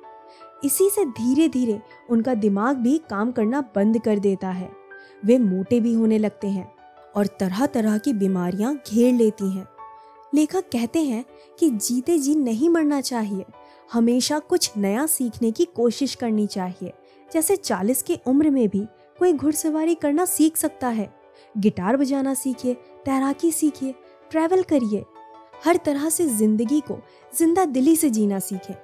इसी 0.65 0.89
से 0.91 1.05
धीरे 1.05 1.49
धीरे 1.49 1.81
उनका 2.11 2.35
दिमाग 2.35 2.77
भी 2.77 2.97
काम 3.11 3.33
करना 3.33 3.61
बंद 3.75 3.99
कर 3.99 4.19
देता 4.19 4.49
है। 4.49 4.71
वे 5.25 5.39
मोटे 5.39 5.81
भी 5.81 5.93
होने 5.95 6.19
लगते 6.19 6.49
हैं 6.49 6.71
और 7.17 7.27
तरह 7.41 7.67
तरह 7.67 7.99
की 7.99 8.13
बीमारियाँ 8.13 8.75
घेर 8.89 9.15
लेती 9.15 9.51
हैं। 9.51 9.67
लेखक 10.35 10.65
कहते 10.73 11.03
हैं 11.03 11.25
कि 11.59 11.71
जीते 11.71 12.19
जी 12.19 12.35
नहीं 12.35 12.69
मरना 12.69 13.01
चाहिए, 13.01 13.45
हमेशा 13.93 14.39
कुछ 14.39 14.71
नया 14.77 15.07
सीखने 15.07 15.51
की 15.51 15.65
कोशिश 15.67 16.15
करनी 16.15 16.47
चाहिए। 16.47 16.93
जैसे 17.31 17.57
चालीस 17.57 18.03
की 18.03 18.19
उम्र 18.27 18.51
में 18.51 18.69
भी 18.69 18.85
कोई 19.19 19.33
घुड़सवारी 19.33 19.95
करना 19.95 20.25
सीख 20.25 20.57
सकता 20.57 20.89
है, 20.89 21.09
गिटार 21.55 21.97
बजाना 21.97 22.35
सीखिए, 22.35 22.75
तैराकी 22.75 23.51
सीखिए 23.53 23.95
ट्रैवल 24.31 24.63
करिए। 24.63 25.05
हर 25.65 25.77
तरह 25.77 26.09
से 26.09 26.27
ज़िंदगी 26.29 26.81
को 26.81 26.99
ज़िंदा 27.33 27.65
दिली 27.65 27.97
से 27.97 28.11
जीना 28.11 28.39
सीखें। 28.39 28.75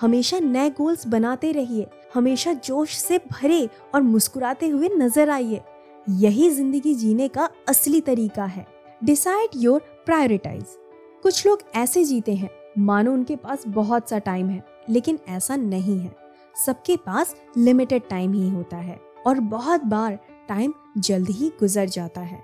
हमेशा 0.00 0.38
नए 0.38 0.70
गोल्स 0.70 1.06
बनाते 1.06 1.52
रहिए। 1.52 1.86
हमेशा 2.14 2.52
जोश 2.54 2.96
से 2.96 3.18
भरे 3.32 3.68
और 3.94 4.02
मुस्कुराते 4.02 4.68
हुए 4.68 4.88
नज़र 4.88 5.30
आइए। 5.30 5.60
यही 6.06 6.50
ज़िंदगी 6.50 6.94
जीने 6.94 7.28
का 7.28 7.48
असली 7.68 8.00
तरीका 8.00 8.44
है। 8.44 8.66
डिसाइड 9.04 9.50
योर 9.56 9.80
प्रायोरिटाइज 10.06 10.76
कुछ 11.24 11.46
लोग 11.46 11.62
ऐसे 11.74 12.04
जीते 12.04 12.34
हैं, 12.34 12.50
मानो 12.78 13.12
उनके 13.12 13.36
पास 13.36 13.66
बहुत 13.68 14.08
सा 14.08 14.18
टाइम 14.18 14.48
है, 14.48 14.62
लेकिन 14.90 15.18
ऐसा 15.28 15.56
नहीं 15.56 15.98
है। 15.98 16.14
सबके 16.56 16.96
पास 16.96 17.34
लिमिटेड 17.56 18.08
टाइम 18.10 18.32
ही 18.32 18.48
होता 18.50 18.76
है 18.76 19.00
और 19.26 19.40
बहुत 19.40 19.84
बार 19.84 20.18
टाइम 20.48 20.72
जल्द 20.98 21.28
ही 21.30 21.48
गुजर 21.60 21.86
जाता 21.86 22.20
है। 22.20 22.42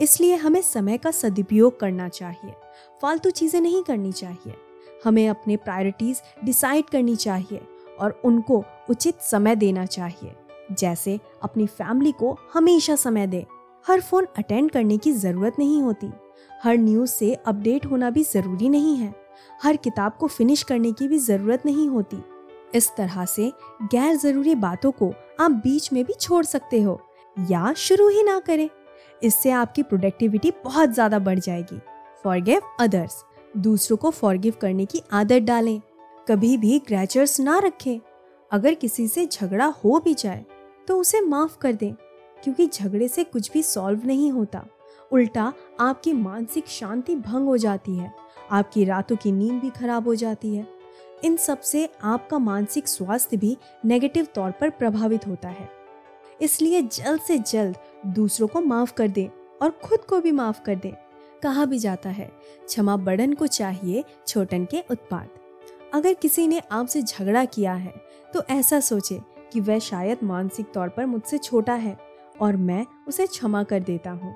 इसलिए 0.00 0.34
हमें 0.34 0.62
समय 0.62 0.98
का 0.98 1.10
सदुपयोग 1.10 1.80
करना 1.80 2.08
चाहिए। 2.08 2.54
फालतू 3.02 3.30
चीज़ें 3.30 3.60
नहीं 3.60 3.82
करनी 3.82 4.12
चाहिए। 4.12 4.54
हमें 5.04 5.28
अपने 5.28 5.56
प्रायोरिटीज़ 5.56 6.20
डिसाइड 6.44 6.84
करनी 6.84 7.16
चाहिए 7.16 7.60
और 8.00 8.20
उनको 8.24 8.64
उचित 8.90 9.20
समय 9.20 9.56
देना 9.56 9.86
चाहिए। 9.86 10.34
जैसे 10.72 11.18
अपनी 11.42 11.66
फैमिली 11.66 12.12
को 12.12 12.38
हमेशा 12.54 12.96
समय 12.96 13.26
दे। 13.26 13.46
हर 13.86 14.00
फ़ोन 14.00 14.26
अटेंड 14.38 14.70
करने 14.70 14.98
की 14.98 15.12
ज़रूरत 15.12 15.58
नहीं 15.58 15.82
होती। 15.82 16.10
हर 16.62 16.76
न्यूज़ 16.78 17.10
से 17.10 17.34
अपडेट 17.34 17.86
होना 17.86 18.10
भी 18.10 18.22
ज़रूरी 18.22 18.68
नहीं 18.68 18.96
है। 18.96 19.14
हर 19.62 19.76
किताब 19.76 20.12
को 20.12 20.26
फिनिश 20.26 20.62
करने 20.62 20.92
की 20.92 21.08
भी 21.08 21.18
ज़रूरत 21.18 21.66
नहीं 21.66 21.88
होती। 21.88 22.16
इस 22.74 22.90
तरह 22.96 23.24
से 23.24 23.52
गैर 23.82 24.16
ज़रूरी 24.16 24.54
बातों 24.54 24.90
को 24.92 25.12
आप 25.40 25.50
बीच 25.50 25.92
में 25.92 26.04
भी 26.04 26.12
छोड़ 26.12 26.44
सकते 26.44 26.82
हो 26.82 27.00
या 27.50 27.72
शुरू 27.72 28.08
ही 28.08 28.22
ना 28.22 28.38
करें। 28.38 28.68
इससे 29.22 29.50
आपकी 29.52 29.82
प्रोडक्टिविटी 29.82 30.52
बहुत 30.64 30.90
ज़्यादा 30.90 31.18
बढ़ 31.18 31.38
जाएगी। 31.38 31.80
फॉरगिव 32.24 32.62
अदर्स 32.80 33.22
दूसरों 33.56 33.96
को 33.96 34.10
फॉरगिव 34.10 34.54
करने 34.60 34.84
की 34.86 35.02
आदत 35.12 35.42
डालें। 35.42 35.80
कभी 36.28 36.56
भी 36.56 36.78
ग्रैचर्स 36.78 37.38
ना 37.40 37.58
रखें। 37.58 37.98
अगर 38.50 38.74
किसी 38.74 39.06
से 39.08 39.26
झगड़ा 39.26 39.66
हो 39.84 40.00
भी 40.00 40.14
जाए 40.14 40.44
तो 40.88 40.96
उसे 40.96 41.20
माफ़ 41.20 41.56
कर 41.58 41.72
दें, 41.72 41.92
क्योंकि 42.38 42.66
झगड़े 42.66 43.08
से 43.08 43.24
कुछ 43.24 43.50
भी 43.52 43.62
सॉल्व 43.62 44.06
नहीं 44.06 44.30
होता। 44.32 44.64
उल्टा, 45.12 45.52
आपकी 45.80 46.12
मानसिक 46.12 46.68
शांति 46.68 47.14
भंग 47.16 47.46
हो 47.46 47.56
जाती 47.56 47.96
है। 47.96 48.12
आपकी 48.50 48.84
रातों 48.84 49.16
की 49.16 49.32
नींद 49.32 49.60
भी 49.60 49.70
खराब 49.70 50.08
हो 50.08 50.14
जाती 50.14 50.54
है। 50.56 50.66
इन 51.24 51.36
सबसे 51.36 51.88
आपका 52.04 52.38
मानसिक 52.38 52.88
स्वास्थ्य 52.88 53.36
भी 53.36 53.56
नेगेटिव 53.84 54.26
तौर 54.34 54.50
पर 54.50 54.70
प्रभावित 54.70 55.26
होता 55.26 55.48
है। 55.48 55.68
इसलिए 56.40 56.82
जल्द 56.82 57.20
से 57.20 57.38
जल्द 57.40 57.76
दूसरों 58.06 58.48
को 58.48 58.60
माफ़ 58.60 58.92
कर 58.92 59.08
दें 59.08 59.28
और 59.62 59.70
खुद 59.84 60.00
को 60.00 60.20
भी 60.20 60.32
माफ़ 60.32 60.60
कर 60.62 60.74
दें, 60.74 60.92
कहा 61.42 61.64
भी 61.64 61.78
जाता 61.78 62.10
है, 62.10 62.30
क्षमा 62.66 62.96
बड़न 62.96 63.32
को 63.32 63.46
चाहिए 63.46 64.04
छोटन 64.26 64.64
के 64.64 64.82
उत्पाद 64.90 65.28
अगर 65.94 66.14
किसी 66.14 66.46
ने 66.48 66.60
आपसे 66.72 67.02
झगड़ा 67.02 67.44
किया 67.44 67.72
है 67.74 67.94
तो 68.34 68.42
ऐसा 68.50 68.80
सोचे 68.80 69.20
कि 69.52 69.60
वह 69.60 69.78
शायद 69.78 70.18
मानसिक 70.22 70.72
तौर 70.72 70.88
पर 70.88 71.06
मुझसे 71.06 71.38
छोटा 71.38 71.74
है 71.74 71.96
और 72.40 72.56
मैं 72.56 72.84
उसे 73.08 73.26
क्षमा 73.26 73.62
कर 73.62 73.80
देता 73.80 74.10
हूँ। 74.10 74.34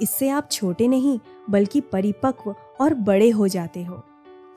इससे 0.00 0.28
आप 0.28 0.48
छोटे 0.50 0.88
नहीं, 0.88 1.18
बल्कि 1.50 1.80
परिपक्व 1.82 2.54
और 2.80 2.94
बड़े 2.94 3.28
हो 3.30 3.48
जाते 3.48 3.82
हो। 3.84 4.02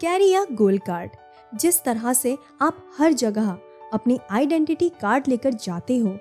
कैरी 0.01 0.33
अ 0.33 0.43
गोल 0.51 0.77
कार्ड, 0.77 1.11
जिस 1.53 1.83
तरह 1.83 2.13
से 2.13 2.37
आप 2.61 2.83
हर 2.97 3.13
जगह 3.13 3.49
अपनी 3.93 4.19
आइडेंटिटी 4.31 4.89
कार्ड 4.91 5.27
लेकर 5.27 5.53
जाते 5.53 5.97
हो 5.97 6.17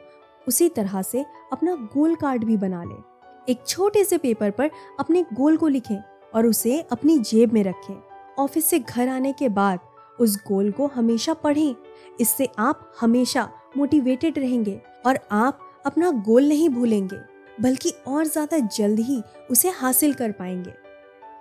उसी 0.49 0.69
तरह 0.69 1.01
से 1.03 1.25
अपना 1.53 1.75
गोल 1.95 2.15
कार्ड 2.15 2.45
भी 2.45 2.57
बना 2.57 2.83
लें। 2.85 3.03
एक 3.49 3.67
छोटे 3.67 4.05
से 4.05 4.19
पेपर 4.19 4.51
पर 4.51 4.71
अपने 5.01 5.23
गोल 5.35 5.57
को 5.57 5.69
लिखें 5.69 5.99
और 6.35 6.47
उसे 6.47 6.81
अपनी 6.93 7.19
जेब 7.21 7.53
में 7.53 7.63
रखें। 7.65 7.95
ऑफ़िस 8.39 8.67
से 8.67 8.79
घर 8.79 9.09
आने 9.09 9.33
के 9.33 9.49
बाद 9.51 9.81
उस 10.19 10.37
गोल 10.49 10.71
को 10.71 10.87
हमेशा 10.87 11.35
पढ़ें। 11.35 11.75
इससे 12.21 12.49
आप 12.59 12.93
हमेशा 13.01 13.49
मोटिवेटेड 13.77 14.39
रहेंगे 14.39 14.81
और 15.07 15.19
आप 15.33 15.61
अपना 15.87 16.11
गोल 16.11 16.49
नहीं 16.49 16.69
भूलेंगे, 16.69 17.17
बल्कि 17.61 17.93
और 18.09 18.27
ज़्यादा 18.27 18.59
जल्द 18.69 18.99
ही 19.01 19.23
उसे 19.51 19.69
हासिल 19.71 20.15
कर 20.15 20.33
पाएँगे। 20.33 20.71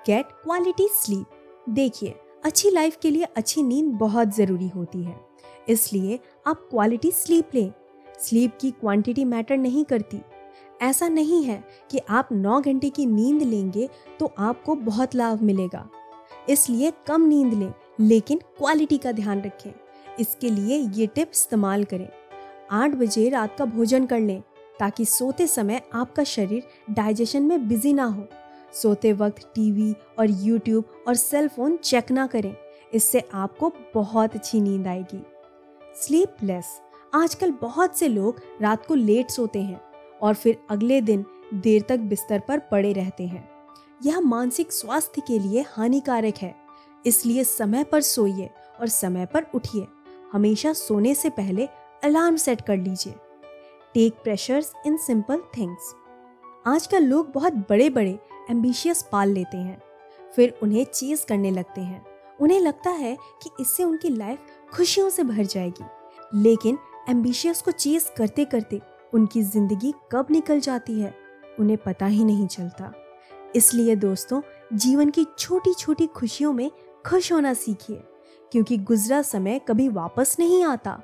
गेट 0.07 0.25
क्वालिटी 0.43 0.87
स्लीप 0.93 1.65
देखिए, 1.69 2.15
अच्छी 2.45 2.69
लाइफ 2.69 2.97
के 3.01 3.09
लिए 3.11 3.27
अच्छी 3.35 3.63
नींद 3.63 3.91
बहुत 3.93 4.35
ज़रूरी 4.35 4.67
होती 4.67 5.03
है। 5.03 5.15
इसलिए 5.69 6.19
आप 6.47 6.67
क्वालिटी 6.69 7.11
स्लीप 7.11 7.55
लें। 7.55 7.71
स्लीप 8.19 8.57
की 8.61 8.71
क्वांटिटी 8.71 9.25
मैटर 9.25 9.57
नहीं 9.57 9.83
करती। 9.85 10.19
ऐसा 10.81 11.07
नहीं 11.07 11.43
है 11.43 11.63
कि 11.91 11.99
आप 12.09 12.29
नौ 12.31 12.59
घंटे 12.61 12.89
की 12.89 13.05
नींद 13.05 13.41
लेंगे 13.43 13.89
तो 14.19 14.33
आपको 14.39 14.75
बहुत 14.75 15.15
लाभ 15.15 15.41
मिलेगा। 15.41 15.87
इसलिए 16.49 16.91
कम 17.07 17.21
नींद 17.21 17.53
लें, 17.53 17.73
लेकिन 17.99 18.39
क्वालिटी 18.57 18.97
का 18.97 19.11
ध्यान 19.11 19.41
रखें। 19.41 19.71
इसके 20.19 20.49
लिए 20.49 20.77
ये 20.93 21.07
टिप 21.07 21.31
इस्तेमाल 21.33 21.83
करें। 21.83 22.07
आठ 22.71 22.91
बजे 22.91 23.27
रात 23.29 23.55
का 23.57 23.65
भोजन 23.65 24.05
कर 24.05 24.19
लें, 24.19 24.41
ताकि 24.79 25.05
सोते 25.05 25.47
समय 25.47 25.81
आपका 25.93 26.23
शरीर 26.23 26.63
डाइजेशन 26.91 27.43
में 27.43 27.67
बिज़ी 27.67 27.93
ना 27.93 28.05
हो। 28.05 28.27
सोते 28.73 29.13
वक्त 29.13 29.51
टीवी 29.55 29.93
और 30.19 30.31
यूट्यूब 30.31 31.03
और 31.07 31.15
सेल 31.15 31.47
फ़ोन 31.47 31.77
चेक 31.77 32.11
ना 32.11 32.27
करें, 32.27 32.55
इससे 32.93 33.23
आपको 33.33 33.71
बहुत 33.95 34.35
अच्छी 34.35 34.61
नींद 34.61 34.87
आएगी। 34.87 35.21
स्लीपलेस 35.95 36.79
आजकल 37.17 37.51
बहुत 37.51 37.97
से 37.97 38.07
लोग 38.07 38.41
रात 38.61 38.85
को 38.85 38.95
लेट 38.95 39.29
सोते 39.29 39.61
हैं 39.61 39.81
और 40.21 40.33
फिर 40.33 40.63
अगले 40.69 41.01
दिन 41.01 41.25
देर 41.53 41.81
तक 41.81 41.97
बिस्तर 41.99 42.39
पर 42.39 42.59
पड़े 42.59 42.93
रहते 42.93 43.27
हैं। 43.27 43.49
यह 44.05 44.19
मानसिक 44.19 44.71
स्वास्थ्य 44.71 45.21
के 45.27 45.39
लिए 45.39 45.65
हानिकारक 45.67 46.33
है। 46.37 46.55
इसलिए 47.05 47.43
समय 47.43 47.83
पर 47.83 48.01
सोइए 48.01 48.49
और 48.81 48.87
समय 48.87 49.25
पर 49.25 49.45
उठिए। 49.55 49.87
हमेशा 50.31 50.73
सोने 50.73 51.15
से 51.15 51.29
पहले 51.29 51.67
अलार्म 52.03 52.35
सेट 52.35 52.61
कर 52.61 52.77
लीजिए। 52.77 53.13
Take 53.93 54.13
pressures 54.13 54.73
in 54.85 54.97
simple 54.97 55.41
things 55.57 55.95
आजकल 56.67 57.03
लोग 57.03 57.31
बहुत 57.31 57.53
बड़े 57.53 57.89
बड़े 57.89 58.19
एम्बिशियस 58.49 59.09
पाल 59.11 59.29
लेते 59.29 59.57
हैं। 59.57 59.81
फिर 60.35 60.59
उन्हें 60.63 60.85
चीज़ 60.85 61.25
करने 61.25 61.51
लगते 61.51 61.81
हैं। 61.81 62.05
उन्हें 62.41 62.59
लगता 62.59 62.89
है 62.89 63.17
कि 63.43 63.49
इससे 63.59 63.83
उनकी 63.83 64.09
लाइफ 64.09 64.39
खुशियों 64.73 65.09
से 65.09 65.23
भर 65.23 65.45
जाएगी। 65.45 65.85
लेकिन 66.35 66.77
एम्बिशियस 67.07 67.61
को 67.61 67.71
चीज़ 67.71 68.05
करते 68.17 68.45
करते 68.45 68.81
उनकी 69.13 69.41
ज़िंदगी 69.43 69.93
कब 70.11 70.27
निकल 70.31 70.59
जाती 70.59 70.99
है, 70.99 71.13
उन्हें 71.59 71.77
पता 71.77 72.05
ही 72.05 72.23
नहीं 72.23 72.47
चलता। 72.47 72.91
इसलिए 73.55 73.95
दोस्तों, 73.95 74.41
जीवन 74.73 75.09
की 75.09 75.25
छोटी 75.39 75.73
छोटी 75.73 76.07
खुशियों 76.07 76.51
में 76.53 76.69
खुश 77.05 77.31
होना 77.31 77.53
सीखिए, 77.53 78.01
क्योंकि 78.51 78.77
गुजरा 78.77 79.21
समय 79.21 79.59
कभी 79.59 79.87
वापस 79.89 80.35
नहीं 80.39 80.63
आता। 80.63 80.99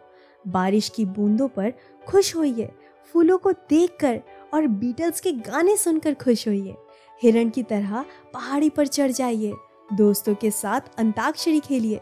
बारिश 0.46 0.90
की 0.90 1.06
बूंदों 1.06 1.48
पर 1.48 1.74
खुश 2.08 2.36
होइए, 2.36 2.70
फूलों 3.14 3.38
को 3.38 3.52
देखकर 3.52 4.22
और 4.54 4.68
बीटल्स 4.68 5.20
के 5.20 5.32
गाने 5.32 5.78
सुनकर 5.78 6.14
खुश 6.14 6.48
होइए। 6.48 6.76
हिरण 7.22 7.50
की 7.50 7.64
तरह 7.64 8.06
पहाड़ी 8.34 8.70
पर 8.70 8.88
चढ़ 8.88 9.12
जाइए, 9.12 9.54
दोस्तों 9.90 10.36
के 10.36 10.52
साथ 10.52 10.96
अंताक्षरी 10.98 11.60
खेलिए, 11.60 12.02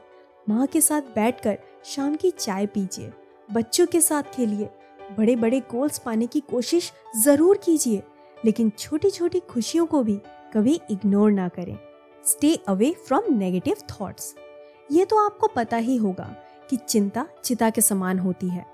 माँ 0.49 0.67
के 0.67 0.81
साथ 0.81 1.15
बैठकर 1.15 1.57
शाम 1.85 2.15
की 2.15 2.31
चाय 2.31 2.65
पीजिए। 2.65 3.11
बच्चों 3.51 3.85
के 3.85 3.99
साथ 4.01 4.23
खेलिए 4.33 4.69
बड़े 5.17 5.35
बड़े 5.35 5.59
गोल्स 5.71 5.97
पाने 5.99 6.27
की 6.27 6.39
कोशिश 6.41 6.91
ज़रूर 7.17 7.57
कीजिए, 7.57 8.01
लेकिन 8.43 8.69
छोटी 8.69 9.09
छोटी 9.09 9.39
खुशियों 9.39 9.85
को 9.85 10.03
भी 10.03 10.15
कभी 10.53 10.79
इग्नोर 10.91 11.31
ना 11.31 11.47
करें। 11.47 11.77
Stay 12.23 12.53
away 12.67 12.91
from 13.07 13.23
negative 13.29 13.77
thoughts 13.91 14.33
ये 14.91 15.05
तो 15.05 15.17
आपको 15.25 15.47
पता 15.47 15.77
ही 15.77 15.95
होगा 15.95 16.35
कि 16.69 16.77
चिंता 16.79 17.25
चिता 17.43 17.69
के 17.69 17.81
समान 17.81 18.19
होती 18.19 18.49
है। 18.49 18.65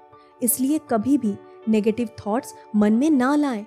इसलिए 0.42 0.80
कभी 0.90 1.18
भी 1.18 1.36
नेगेटिव 1.68 2.10
थॉट्स 2.20 2.54
मन 2.76 2.94
में 2.94 3.10
ना 3.10 3.36
लाएँ। 3.36 3.66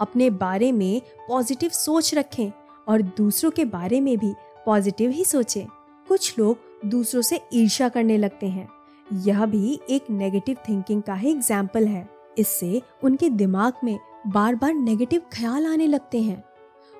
अपने 0.00 0.28
बारे 0.32 0.70
में 0.72 1.00
पॉजिटिव 1.28 1.70
सोच 1.70 2.14
रखें 2.14 2.50
और 2.88 3.02
दूसरों 3.16 3.50
के 3.50 3.64
बारे 3.66 4.00
में 4.00 4.16
भी 4.18 4.32
पॉजिटिव 4.66 5.10
ही 5.10 5.24
सोचें। 5.24 5.66
कुछ 6.08 6.38
लोग 6.38 6.58
दूसरों 6.86 7.22
से 7.22 7.40
ईर्ष्या 7.52 7.88
करने 7.88 8.16
लगते 8.18 8.48
हैं। 8.48 8.68
यह 9.10 9.44
भी 9.46 9.78
एक 9.90 10.10
नेगेटिव 10.10 10.56
थिंकिंग 10.68 11.02
का 11.02 11.14
ही 11.14 11.30
एग्ज़ाम्पल 11.30 11.86
है। 11.86 12.08
इससे 12.38 12.80
उनके 13.02 13.28
दिमाग 13.30 13.72
में 13.84 13.98
बार 14.26 14.54
बार 14.54 14.74
नेगेटिव 14.74 15.22
ख्याल 15.32 15.66
आने 15.66 15.86
लगते 15.86 16.20
हैं। 16.20 16.42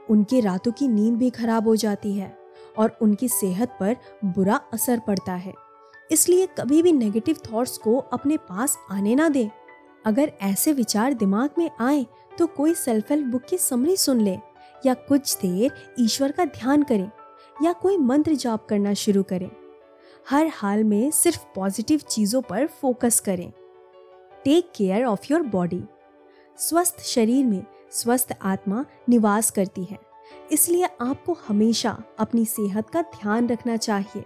उनके 0.09 0.41
रातों 0.41 0.73
की 0.73 0.89
नींद 0.89 1.17
भी 1.17 1.31
खराब 1.31 1.69
हो 1.69 1.75
जाती 1.77 2.13
है 2.13 2.35
और 2.79 2.97
उनकी 3.03 3.29
सेहत 3.29 3.77
पर 3.81 3.97
बुरा 4.27 4.61
असर 4.73 5.01
पड़ता 5.07 5.35
है। 5.35 5.53
इसलिए 6.11 6.47
कभी 6.59 6.83
भी 6.83 6.93
नेगेटिव 6.93 7.37
थॉट्स 7.47 7.77
को 7.79 7.97
अपने 8.13 8.37
पास 8.39 8.77
आने 8.91 9.15
ना 9.15 9.29
दें। 9.29 9.49
अगर 10.05 10.33
ऐसे 10.43 10.73
विचार 10.73 11.15
दिमाग 11.15 11.51
में 11.59 11.71
आए 11.81 12.05
तो 12.39 12.47
कोई 12.49 12.75
सेल्फ 12.75 13.11
हेल्प 13.11 13.27
बुक 13.27 13.43
की 13.43 13.59
समरी 13.59 13.97
सुन 13.97 14.21
ले, 14.21 14.37
या 14.83 14.95
कुछ 15.09 15.37
देर 15.37 15.73
ईश्वर 16.01 16.33
का 16.33 16.45
ध्यान 16.47 16.83
करें, 16.83 17.11
या 17.57 17.73
कोई 17.73 17.97
मंत्र 17.99 18.35
जाप 18.35 18.67
करना 18.69 18.95
शुरू 18.95 19.23
करें। 19.23 19.51
हर 20.31 20.51
हाल 20.55 20.83
में 20.85 21.11
सिर्फ़ 21.11 21.45
पॉजिटिव 21.55 22.01
चीज़ों 22.01 22.41
पर 22.43 22.67
फोकस 22.81 23.19
करें। 23.21 23.51
Take 24.45 24.71
care 24.77 25.05
of 25.05 25.27
your 25.31 25.43
body 25.45 25.83
स्वस्थ 26.59 27.01
शरीर 27.05 27.47
में 27.47 27.63
स्वस्थ 27.93 28.33
आत्मा 28.43 28.85
निवास 29.09 29.51
करती 29.51 29.85
है। 29.85 29.99
इसलिए 30.53 30.89
आपको 31.01 31.37
हमेशा 31.49 31.97
अपनी 32.19 32.45
सेहत 32.45 32.91
का 32.91 33.03
ध्यान 33.03 33.49
रखना 33.49 33.77
चाहिए। 33.77 34.25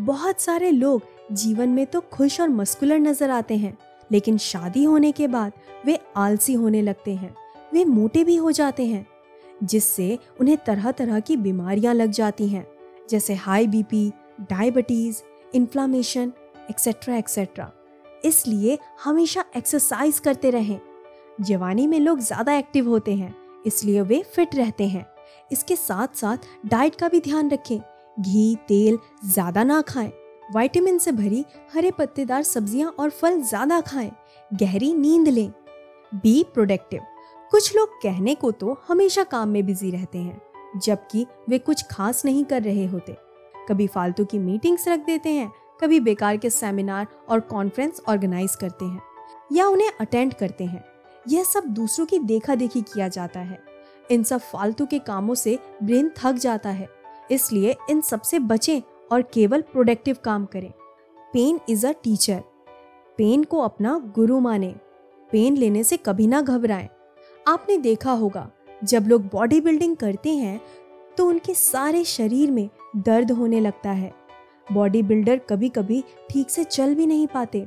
बहुत 0.00 0.40
सारे 0.40 0.70
लोग 0.70 1.02
जीवन 1.32 1.68
में 1.68 1.84
तो 1.86 2.00
खुश 2.12 2.40
और 2.40 2.48
मस्कुलर 2.48 2.98
नज़र 2.98 3.30
आते 3.30 3.56
हैं, 3.56 3.76
लेकिन 4.10 4.38
शादी 4.38 4.82
होने 4.84 5.12
के 5.12 5.28
बाद 5.28 5.52
वे 5.86 5.98
आलसी 6.16 6.54
होने 6.54 6.80
लगते 6.82 7.14
हैं। 7.14 7.34
वे 7.74 7.84
मोटे 7.84 8.24
भी 8.24 8.36
हो 8.36 8.50
जाते 8.52 8.86
हैं, 8.86 9.06
जिससे 9.62 10.18
उन्हें 10.40 10.56
तरह 10.56 10.90
तरह 10.92 11.20
की 11.20 11.36
बीमारियाँ 11.36 11.94
लग 11.94 12.10
जाती 12.10 12.48
हैं, 12.48 12.66
जैसे 13.10 13.34
high 13.34 13.66
BP 13.66 14.08
diabetes 14.40 15.22
inflammation 15.54 16.32
etcetera 16.70 17.16
etcetera 17.16 17.70
इसलिए 18.24 18.78
हमेशा 19.04 19.44
एक्सरसाइज 19.56 20.18
करते 20.18 20.50
रहें। 20.50 20.78
जवानी 21.40 21.86
में 21.86 21.98
लोग 22.00 22.20
ज़्यादा 22.20 22.52
एक्टिव 22.54 22.88
होते 22.88 23.14
हैं, 23.14 23.34
इसलिए 23.66 24.00
वे 24.02 24.22
फिट 24.34 24.54
रहते 24.54 24.86
हैं। 24.88 25.06
इसके 25.52 25.76
साथ 25.76 26.16
साथ 26.16 26.46
डाइट 26.66 26.94
का 26.94 27.08
भी 27.08 27.20
ध्यान 27.20 27.50
रखें। 27.50 27.78
घी, 28.16 28.54
तेल 28.68 28.98
ज़्यादा 29.24 29.64
ना 29.64 29.80
खाएँ। 29.82 30.12
विटामिन 30.56 30.98
से 30.98 31.12
भरी 31.12 31.44
हरे 31.74 31.90
पत्तेदार 31.90 32.42
सब्ज़ियाँ 32.42 32.90
और 32.90 33.10
फल 33.10 33.40
ज़्यादा 33.42 33.80
खाएँ। 33.82 34.10
गहरी 34.50 34.92
नींद 34.94 35.28
लें। 35.28 35.50
बी 36.14 36.42
प्रोडक्टिव 36.54 37.02
कुछ 37.52 37.74
लोग 37.76 37.88
कहने 38.02 38.34
को 38.34 38.50
तो 38.52 38.76
हमेशा 38.88 39.22
काम 39.24 39.48
में 39.48 39.64
बिज़ी 39.66 39.90
रहते 39.90 40.18
हैं, 40.18 40.40
जबकि 40.76 41.26
वे 41.48 41.58
कुछ 41.60 41.84
खास 41.90 42.24
नहीं 42.24 42.44
कर 42.44 42.62
रहे 42.62 42.86
होते। 42.86 43.16
कभी 43.68 43.86
फालतू 43.86 44.24
की 44.24 44.38
मीटिंग्स 44.38 44.88
रख 44.88 44.98
देते 44.98 45.30
हैं, 45.30 45.52
कभी 45.80 46.00
बेकार 46.00 46.36
के 46.36 46.50
सेमिनार 46.50 47.06
और 47.28 47.40
कॉन्फ्रेंस 47.40 48.00
ऑर्गेनाइज 48.08 48.54
करते 48.54 48.84
हैं, 48.84 49.02
या 49.52 49.66
उन्हें 49.66 49.90
अटेंड 50.00 50.34
करते 50.34 50.64
हैं। 50.64 50.84
यह 51.28 51.44
सब 51.44 51.64
दूसरों 51.64 52.06
की 52.06 52.18
देखा 52.18 52.54
देखी 52.54 52.82
किया 52.82 53.08
जाता 53.08 53.40
है। 53.40 53.58
इन 54.10 54.22
सब 54.22 54.40
फालतू 54.42 54.86
के 54.86 54.98
कामों 54.98 55.34
से 55.34 55.58
ब्रेन 55.82 56.10
थक 56.16 56.32
जाता 56.32 56.70
है, 56.70 56.88
इसलिए 57.30 57.76
इन 57.90 58.00
सबसे 58.00 58.38
बचें 58.38 58.80
और 59.12 59.22
केवल 59.22 59.62
प्रोडक्टिव 59.62 60.16
काम 60.24 60.44
करें। 60.44 60.72
Pain 61.32 61.60
is 61.68 61.86
a 61.86 61.92
teacher. 62.04 62.42
Pain 63.18 63.44
को 63.44 63.58
अपना 63.58 63.98
गुरु 64.14 64.40
माने। 64.40 64.74
पेन 65.32 65.56
लेने 65.56 65.84
से 65.84 65.96
कभी 65.96 66.26
ना 66.26 66.40
घबराएँ। 66.40 66.88
आपने 67.48 67.76
देखा 67.76 68.12
होगा, 68.12 68.50
जब 68.84 69.06
लोग 69.06 69.22
बॉडी 69.22 69.60
बिल्डिंग 69.60 69.96
करते 69.96 70.34
हैं 70.36 70.60
तो 71.18 71.26
उनके 71.26 71.54
सारे 71.54 72.04
शरीर 72.04 72.50
में 72.50 72.68
दर्द 72.96 73.30
होने 73.30 73.60
लगता 73.60 73.90
है। 73.90 74.12
बॉडी 74.72 75.02
बिल्डर 75.02 75.38
कभी 75.38 75.68
कभी 75.68 76.04
ठीक 76.30 76.50
से 76.50 76.64
चल 76.64 76.94
भी 76.94 77.06
नहीं 77.06 77.26
पाते, 77.26 77.66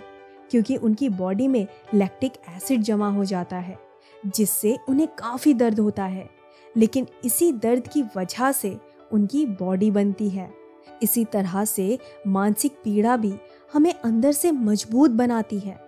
क्योंकि 0.51 0.75
उनकी 0.75 1.10
बॉडी 1.10 1.48
में 1.48 1.68
लैक्टिक 1.94 2.34
एसिड 2.56 2.82
जमा 2.82 3.10
हो 3.10 3.25
जाता 3.25 3.58
है, 3.58 3.77
जिससे 4.25 4.77
उन्हें 4.89 5.08
काफ़ी 5.08 5.54
दर्द 5.54 5.80
होता 5.80 6.06
है। 6.06 6.30
लेकिन 6.77 7.08
इसी 7.25 7.51
दर्द 7.51 7.88
की 7.88 8.04
वजह 8.18 8.51
से 8.51 8.77
उनकी 9.12 9.46
बॉडी 9.46 9.92
बनती 9.92 10.30
है। 10.30 10.54
इसी 11.04 11.25
तरह 11.25 11.66
से 11.66 12.00
मानसिक 12.27 12.72
पीड़ा 12.84 13.18
भी 13.18 13.34
हमें 13.74 13.94
अंदर 13.94 14.32
से 14.32 14.51
मज़बूत 14.51 15.12
बनाती 15.12 15.60
है। 15.60 15.80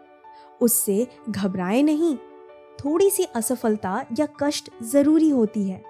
उससे 0.61 1.07
घबराए 1.29 1.81
नहीं 1.81 2.15
थोड़ी 2.79 3.09
सी 3.09 3.23
असफलता 3.23 4.05
या 4.19 4.27
कष्ट 4.39 4.69
ज़रूरी 4.83 5.29
होती 5.29 5.69
है। 5.69 5.88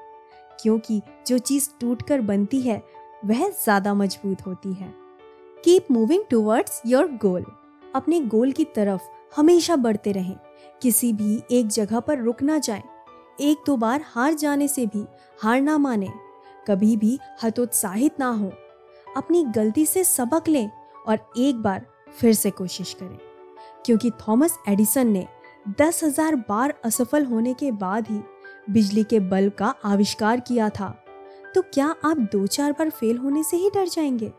क्योंकि 0.59 1.01
जो 1.27 1.37
चीज़ 1.37 1.69
टूट 1.81 2.01
कर 2.01 2.21
बनती 2.21 2.61
है, 2.61 2.83
वह 3.25 3.49
ज़्यादा 3.49 3.93
मज़बूत 3.93 4.45
होती 4.47 4.73
है। 4.73 4.93
Keep 5.63 5.91
moving 5.91 6.23
towards 6.29 6.81
your 6.85 7.07
goal 7.21 7.45
अपने 7.95 8.19
गोल 8.19 8.51
की 8.51 8.65
तरफ़ 8.65 9.01
हमेशा 9.35 9.75
बढ़ते 9.75 10.11
रहें। 10.11 10.35
किसी 10.81 11.13
भी 11.13 11.41
एक 11.51 11.67
जगह 11.67 11.99
पर 11.99 12.19
रुक 12.19 12.43
ना 12.43 12.57
जाए। 12.57 12.83
एक 13.41 13.57
दो 13.65 13.77
बार 13.77 14.03
हार 14.05 14.33
जाने 14.33 14.67
से 14.67 14.85
भी 14.85 15.05
हार 15.41 15.61
ना 15.61 15.77
माने। 15.77 16.09
कभी 16.67 16.95
भी 16.97 17.19
हतोत्साहित 17.43 18.19
ना 18.19 18.29
हो। 18.29 18.51
अपनी 19.17 19.43
गलती 19.45 19.85
से 19.85 20.03
सबक 20.03 20.47
लें 20.47 20.69
और 21.07 21.19
एक 21.37 21.61
बार 21.61 21.85
फिर 22.19 22.33
से 22.33 22.49
कोशिश 22.51 22.93
करें। 22.93 23.17
क्योंकि 23.85 24.11
थॉमस 24.11 24.57
एडिसन 24.69 25.07
ने 25.07 25.27
दस 25.79 26.03
हज़ार 26.03 26.35
बार 26.49 26.73
असफल 26.85 27.25
होने 27.25 27.53
के 27.53 27.71
बाद 27.71 28.07
ही 28.07 28.19
बिजली 28.67 29.03
के 29.03 29.19
बल्ब 29.19 29.53
का 29.53 29.73
आविष्कार 29.85 30.39
किया 30.39 30.69
था। 30.69 30.89
तो 31.55 31.61
क्या 31.63 31.87
आप 32.05 32.17
दो 32.31 32.45
चार 32.47 32.71
बार 32.71 32.89
फेल 32.89 33.17
होने 33.17 33.43
से 33.43 33.57
ही 33.57 33.69
डर 33.69 33.87
जाएँगे? 33.87 34.31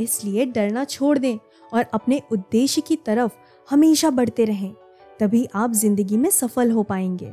इसलिए 0.00 0.44
डरना 0.46 0.84
छोड़ 0.84 1.16
दें 1.18 1.36
और 1.72 1.84
अपने 1.94 2.20
उद्देश्य 2.32 2.80
की 2.80 2.96
तरफ़ 2.96 3.32
हमेशा 3.68 4.10
बढ़ते 4.10 4.44
रहें, 4.44 4.72
तभी 5.20 5.46
आप 5.54 5.72
ज़िंदगी 5.72 6.16
में 6.16 6.30
सफल 6.30 6.70
हो 6.70 6.82
पाएँगे। 6.82 7.32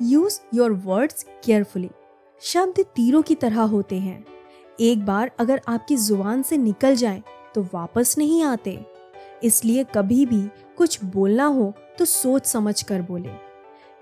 यूज़ 0.00 0.40
योर 0.54 0.72
वर्ड्स 0.84 1.26
केयरफुली 1.44 1.90
शब्द 2.42 2.80
तीरों 2.96 3.22
की 3.22 3.34
तरह 3.34 3.60
होते 3.62 3.98
हैं। 3.98 4.24
एक 4.78 5.04
बार 5.06 5.30
अगर 5.38 5.60
आपकी 5.68 5.96
ज़ुबान 5.96 6.42
से 6.42 6.56
निकल 6.56 6.96
जाए 6.96 7.22
तो 7.54 7.62
वापस 7.74 8.14
नहीं 8.18 8.42
आते। 8.42 8.78
इसलिए 9.44 9.84
कभी 9.94 10.24
भी 10.26 10.42
कुछ 10.78 11.04
बोलना 11.04 11.44
हो 11.46 11.72
तो 11.98 12.04
सोच 12.04 12.46
समझ 12.46 12.82
कर 12.82 13.02
बोले। 13.02 13.30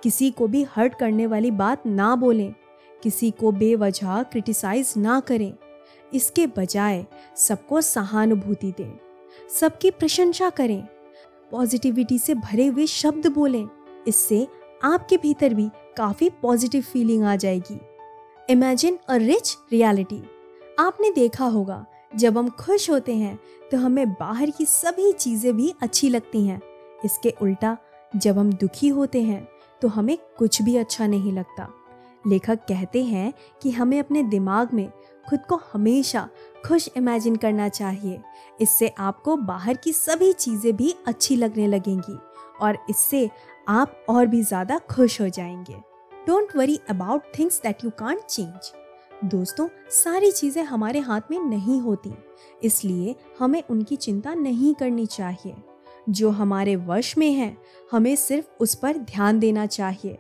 किसी 0.05 0.31
को 0.31 0.47
भी 0.47 0.63
हर्ट 0.71 0.95
करने 0.95 1.27
वाली 1.27 1.51
बात 1.51 1.87
ना 1.87 2.15
बोलें, 2.17 2.55
किसी 3.03 3.31
को 3.31 3.53
बेवजह 3.53 4.23
क्रिटिसाइज 4.23 4.93
ना 4.97 5.19
करें। 5.21 5.53
इसके 6.13 6.47
बजाय 6.47 7.05
सबको 7.37 7.81
सहानुभूति 7.81 8.73
दें, 8.79 8.99
सबकी 9.51 9.91
प्रशंसा 9.91 10.51
करें, 10.51 10.83
पॉजिटिविटी 11.53 12.19
से 12.19 12.35
भरे 12.35 12.67
हुए 12.67 12.87
शब्द 12.87 13.27
बोलें। 13.27 13.67
इससे 14.09 14.47
आपके 14.85 15.17
भीतर 15.17 15.55
भी 15.55 15.69
काफ़ी 15.97 16.29
पॉजिटिव 16.43 16.83
फीलिंग 16.83 17.25
आ 17.25 17.35
जाएगी। 17.37 17.79
Imagine 18.49 18.99
a 19.09 19.17
rich 19.17 19.57
reality. 19.73 20.23
आपने 20.79 21.11
देखा 21.13 21.47
होगा, 21.47 21.85
जब 22.13 22.39
हम 22.39 22.49
खुश 22.51 22.91
होते 22.91 23.15
हैं 23.15 23.39
तो 23.71 23.77
हमें 23.79 24.13
बाहर 24.13 24.51
की 24.51 24.65
सभी 24.67 25.13
चीज़ें 25.15 25.53
भी 25.57 25.73
अच्छी 25.83 26.09
लगती 26.09 26.47
हैं। 26.47 26.61
इसके 27.05 27.35
उल्टा, 27.43 27.77
जब 28.13 28.39
हम 28.39 28.53
दुखी 28.53 28.89
होते 28.91 29.23
हैं 29.23 29.43
तो 29.85 29.89
हमें 29.89 30.17
कुछ 30.39 30.61
भी 30.63 30.77
अच्छा 30.77 31.07
नहीं 31.07 31.33
लगता। 31.33 31.69
लेखक 32.25 32.59
कहते 32.69 33.03
हैं 33.05 33.33
कि 33.63 33.71
हमें 33.71 33.99
अपने 33.99 34.23
दिमाग 34.25 34.73
में 34.75 34.89
खुद 35.27 35.41
को 35.49 35.57
हमेशा 35.73 36.29
खुश 36.67 36.89
इमेजिन 36.97 37.37
करना 37.37 37.69
चाहिए। 37.69 38.21
इससे 38.61 38.89
आपको 38.99 39.37
बाहर 39.37 39.77
की 39.77 39.93
सभी 39.93 40.33
चीज़ें 40.33 40.75
भी 40.77 40.95
अच्छी 41.07 41.37
लगने 41.37 41.67
लगेंगी 41.67 42.17
और 42.61 42.79
इससे 42.91 43.29
आप 43.69 44.07
और 44.09 44.27
भी 44.27 44.43
ज़्यादा 44.43 44.79
खुश 44.91 45.21
हो 45.21 45.29
जाएँगे। 45.29 45.77
Don't 46.27 46.57
worry 46.57 46.81
about 46.91 47.23
things 47.39 47.61
that 47.63 47.85
you 47.85 47.91
can't 47.91 48.21
change 48.21 48.73
दोस्तों, 49.27 49.69
सारी 49.91 50.31
चीज़ें 50.31 50.63
हमारे 50.63 51.01
हाथ 51.01 51.31
में 51.31 51.39
नहीं 51.41 51.81
होती, 51.81 52.15
इसलिए 52.63 53.15
हमें 53.39 53.63
उनकी 53.71 53.97
चिंता 53.99 54.35
नहीं 54.35 54.75
करनी 54.75 55.07
चाहिए। 55.09 55.55
जो 56.09 56.31
हमारे 56.31 56.77
वश 56.77 57.19
में 57.19 57.33
है, 57.33 57.57
हमें 57.93 58.17
सिर्फ़ 58.17 58.47
उस 58.61 58.75
पर 58.75 58.97
ध्यान 58.97 59.39
देना 59.39 59.67
चाहिए। 59.67 60.19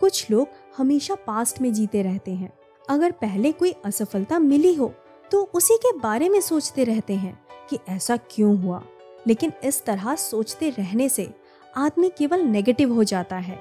कुछ 0.00 0.30
लोग 0.30 0.48
हमेशा 0.76 1.14
पास्ट 1.14 1.60
में 1.60 1.72
जीते 1.72 2.02
रहते 2.02 2.30
हैं। 2.30 2.58
अगर 2.90 3.10
पहले 3.10 3.52
कोई 3.52 3.74
असफलता 3.84 4.38
मिली 4.38 4.74
हो 4.74 4.94
तो 5.30 5.50
उसी 5.54 5.76
के 5.76 5.98
बारे 5.98 6.28
में 6.28 6.40
सोचते 6.40 6.84
रहते 6.84 7.14
हैं 7.14 7.46
कि 7.70 7.78
ऐसा 7.88 8.16
क्यों 8.16 8.62
हुआ। 8.62 8.82
लेकिन 9.26 9.52
इस 9.64 9.84
तरह 9.84 10.14
सोचते 10.14 10.70
रहने 10.70 11.08
से 11.08 11.34
आदमी 11.76 12.10
केवल 12.18 12.40
नेगेटिव 12.40 12.94
हो 12.94 13.04
जाता 13.04 13.36
है। 13.36 13.60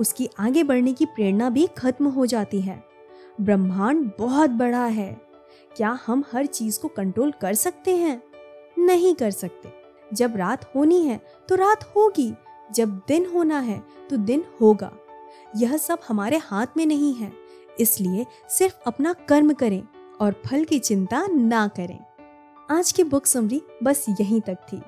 उसकी 0.00 0.28
आगे 0.38 0.62
बढ़ने 0.62 0.92
की 0.92 1.06
प्रेरणा 1.06 1.50
भी 1.50 1.66
खत्म 1.66 2.06
हो 2.06 2.26
जाती 2.26 2.60
है। 2.60 2.84
ब्रह्मांड 3.40 4.10
बहुत 4.18 4.50
बड़ा 4.50 4.84
है। 4.84 5.20
क्या 5.76 5.98
हम 6.06 6.24
हर 6.32 6.46
चीज़ 6.46 6.80
को 6.80 6.88
कंट्रोल 6.88 7.30
कर 7.30 7.54
सकते 7.54 7.96
हैं? 7.96 8.22
नहीं 8.78 9.14
कर 9.14 9.30
सकते। 9.30 9.83
जब 10.14 10.36
रात 10.36 10.64
होनी 10.74 11.00
है 11.02 11.20
तो 11.48 11.54
रात 11.56 11.84
होगी। 11.96 12.32
जब 12.70 13.00
दिन 13.08 13.26
होना 13.26 13.58
है 13.60 13.78
तो 14.10 14.16
दिन 14.18 14.44
होगा। 14.60 14.90
यह 15.54 15.76
सब 15.76 16.00
हमारे 16.08 16.36
हाथ 16.42 16.76
में 16.76 16.84
नहीं 16.86 17.14
है, 17.14 17.32
इसलिए 17.80 18.26
सिर्फ़ 18.50 18.74
अपना 18.86 19.12
कर्म 19.28 19.52
करें 19.52 19.82
और 20.20 20.34
फल 20.46 20.64
की 20.64 20.78
चिंता 20.78 21.26
ना 21.28 21.66
करें। 21.68 21.98
आज 22.68 22.92
की 22.92 23.04
बुक 23.04 23.26
समरी 23.26 23.60
बस 23.82 24.04
यहीं 24.10 24.40
तक 24.40 24.66
थी। 24.68 24.80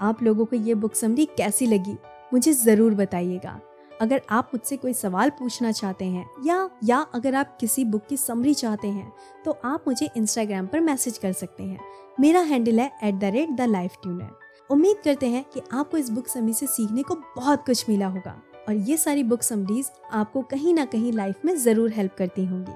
आप 0.00 0.22
लोगों 0.22 0.44
को 0.44 0.56
ये 0.56 0.74
बुक 0.74 0.94
समरी 0.94 1.24
कैसी 1.28 1.66
लगी, 1.66 1.96
मुझे 2.32 2.52
ज़रूर 2.52 2.94
बताइएगा। 2.94 3.60
अगर 4.00 4.22
आप 4.30 4.50
मुझसे 4.54 4.76
कोई 4.76 4.92
सवाल 4.94 5.30
पूछना 5.30 5.72
चाहते 5.72 6.04
हैं, 6.04 6.26
या 6.46 6.68
या 6.84 6.98
अगर 7.14 7.34
आप 7.34 7.56
किसी 7.60 7.84
बुक 7.84 8.06
की 8.06 8.16
समरी 8.16 8.54
चाहते 8.54 8.88
हैं 8.88 9.12
तो 9.44 9.58
आप 9.64 9.84
मुझे 9.86 10.08
इंस्टाग्राम 10.16 10.66
पर 10.66 10.80
मैसेज 10.82 11.18
कर 11.18 11.32
सकते 11.34 11.62
हैं। 11.62 11.80
मेरा 12.20 12.40
हैंडल 12.42 12.80
है 12.80 12.90
at 13.04 13.14
the 13.14 13.24
rate 13.26 13.50
the 13.50 13.68
life 13.68 13.96
tuner 14.02 14.30
उम्मीद 14.70 14.96
करते 15.04 15.26
हैं 15.26 15.44
कि 15.44 15.60
आपको 15.72 15.96
इस 15.96 16.10
बुक 16.10 16.28
समरी 16.28 16.52
से 16.54 16.66
सीखने 16.66 17.02
को 17.02 17.14
बहुत 17.36 17.64
कुछ 17.66 17.88
मिला 17.88 18.06
होगा 18.06 18.40
और 18.68 18.74
ये 18.74 18.96
सारी 18.96 19.22
बुक 19.24 19.42
समरीज 19.42 19.90
आपको 20.12 20.42
कहीं 20.42 20.74
ना 20.74 20.84
कहीं 20.84 21.12
लाइफ 21.12 21.44
में 21.44 21.54
ज़रूर 21.56 21.92
हेल्प 21.92 22.14
करती 22.18 22.44
होंगी। 22.44 22.72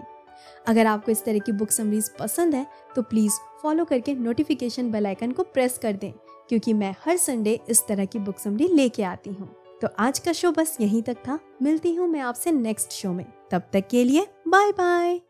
अगर 0.66 0.86
आपको 0.86 1.12
इस 1.12 1.24
तरह 1.24 1.38
की 1.38 1.52
बुक 1.52 1.70
समरीज 1.70 2.10
पसंद 2.18 2.54
है 2.54 2.66
तो 2.96 3.02
प्लीज़ 3.02 3.38
फॉलो 3.62 3.84
करके 3.84 4.14
नोटिफिकेशन 4.14 4.90
बेल 4.90 5.06
आइकन 5.06 5.32
को 5.32 5.42
प्रेस 5.44 5.78
कर 5.78 5.92
दें, 5.92 6.12
क्योंकि 6.48 6.72
मैं 6.72 6.94
हर 7.06 7.16
संडे 7.16 7.58
इस 7.68 7.86
तरह 7.88 8.04
की 8.04 8.18
बुक 8.18 8.38
समरी 8.38 8.68
लेके 8.68 9.02
आती 9.04 9.30
हूँ। 9.30 9.48
तो 9.82 9.88
आज 9.98 10.18
का 10.18 10.32
शो 10.32 10.50
बस 10.52 10.76
यहीं 10.80 11.02
तक 11.02 11.16
था। 11.26 11.38
मिलती 11.62 11.94
हूँ 11.94 12.08
मैं 12.08 12.20
आपसे 12.20 12.52
नेक्स्ट 12.52 12.92
शो 12.92 13.12
में। 13.12 13.26
तब 13.50 13.68
तक 13.72 13.88
के 13.90 14.04
लिए 14.04 14.26
बाय 14.48 14.72
बाय 14.72 15.20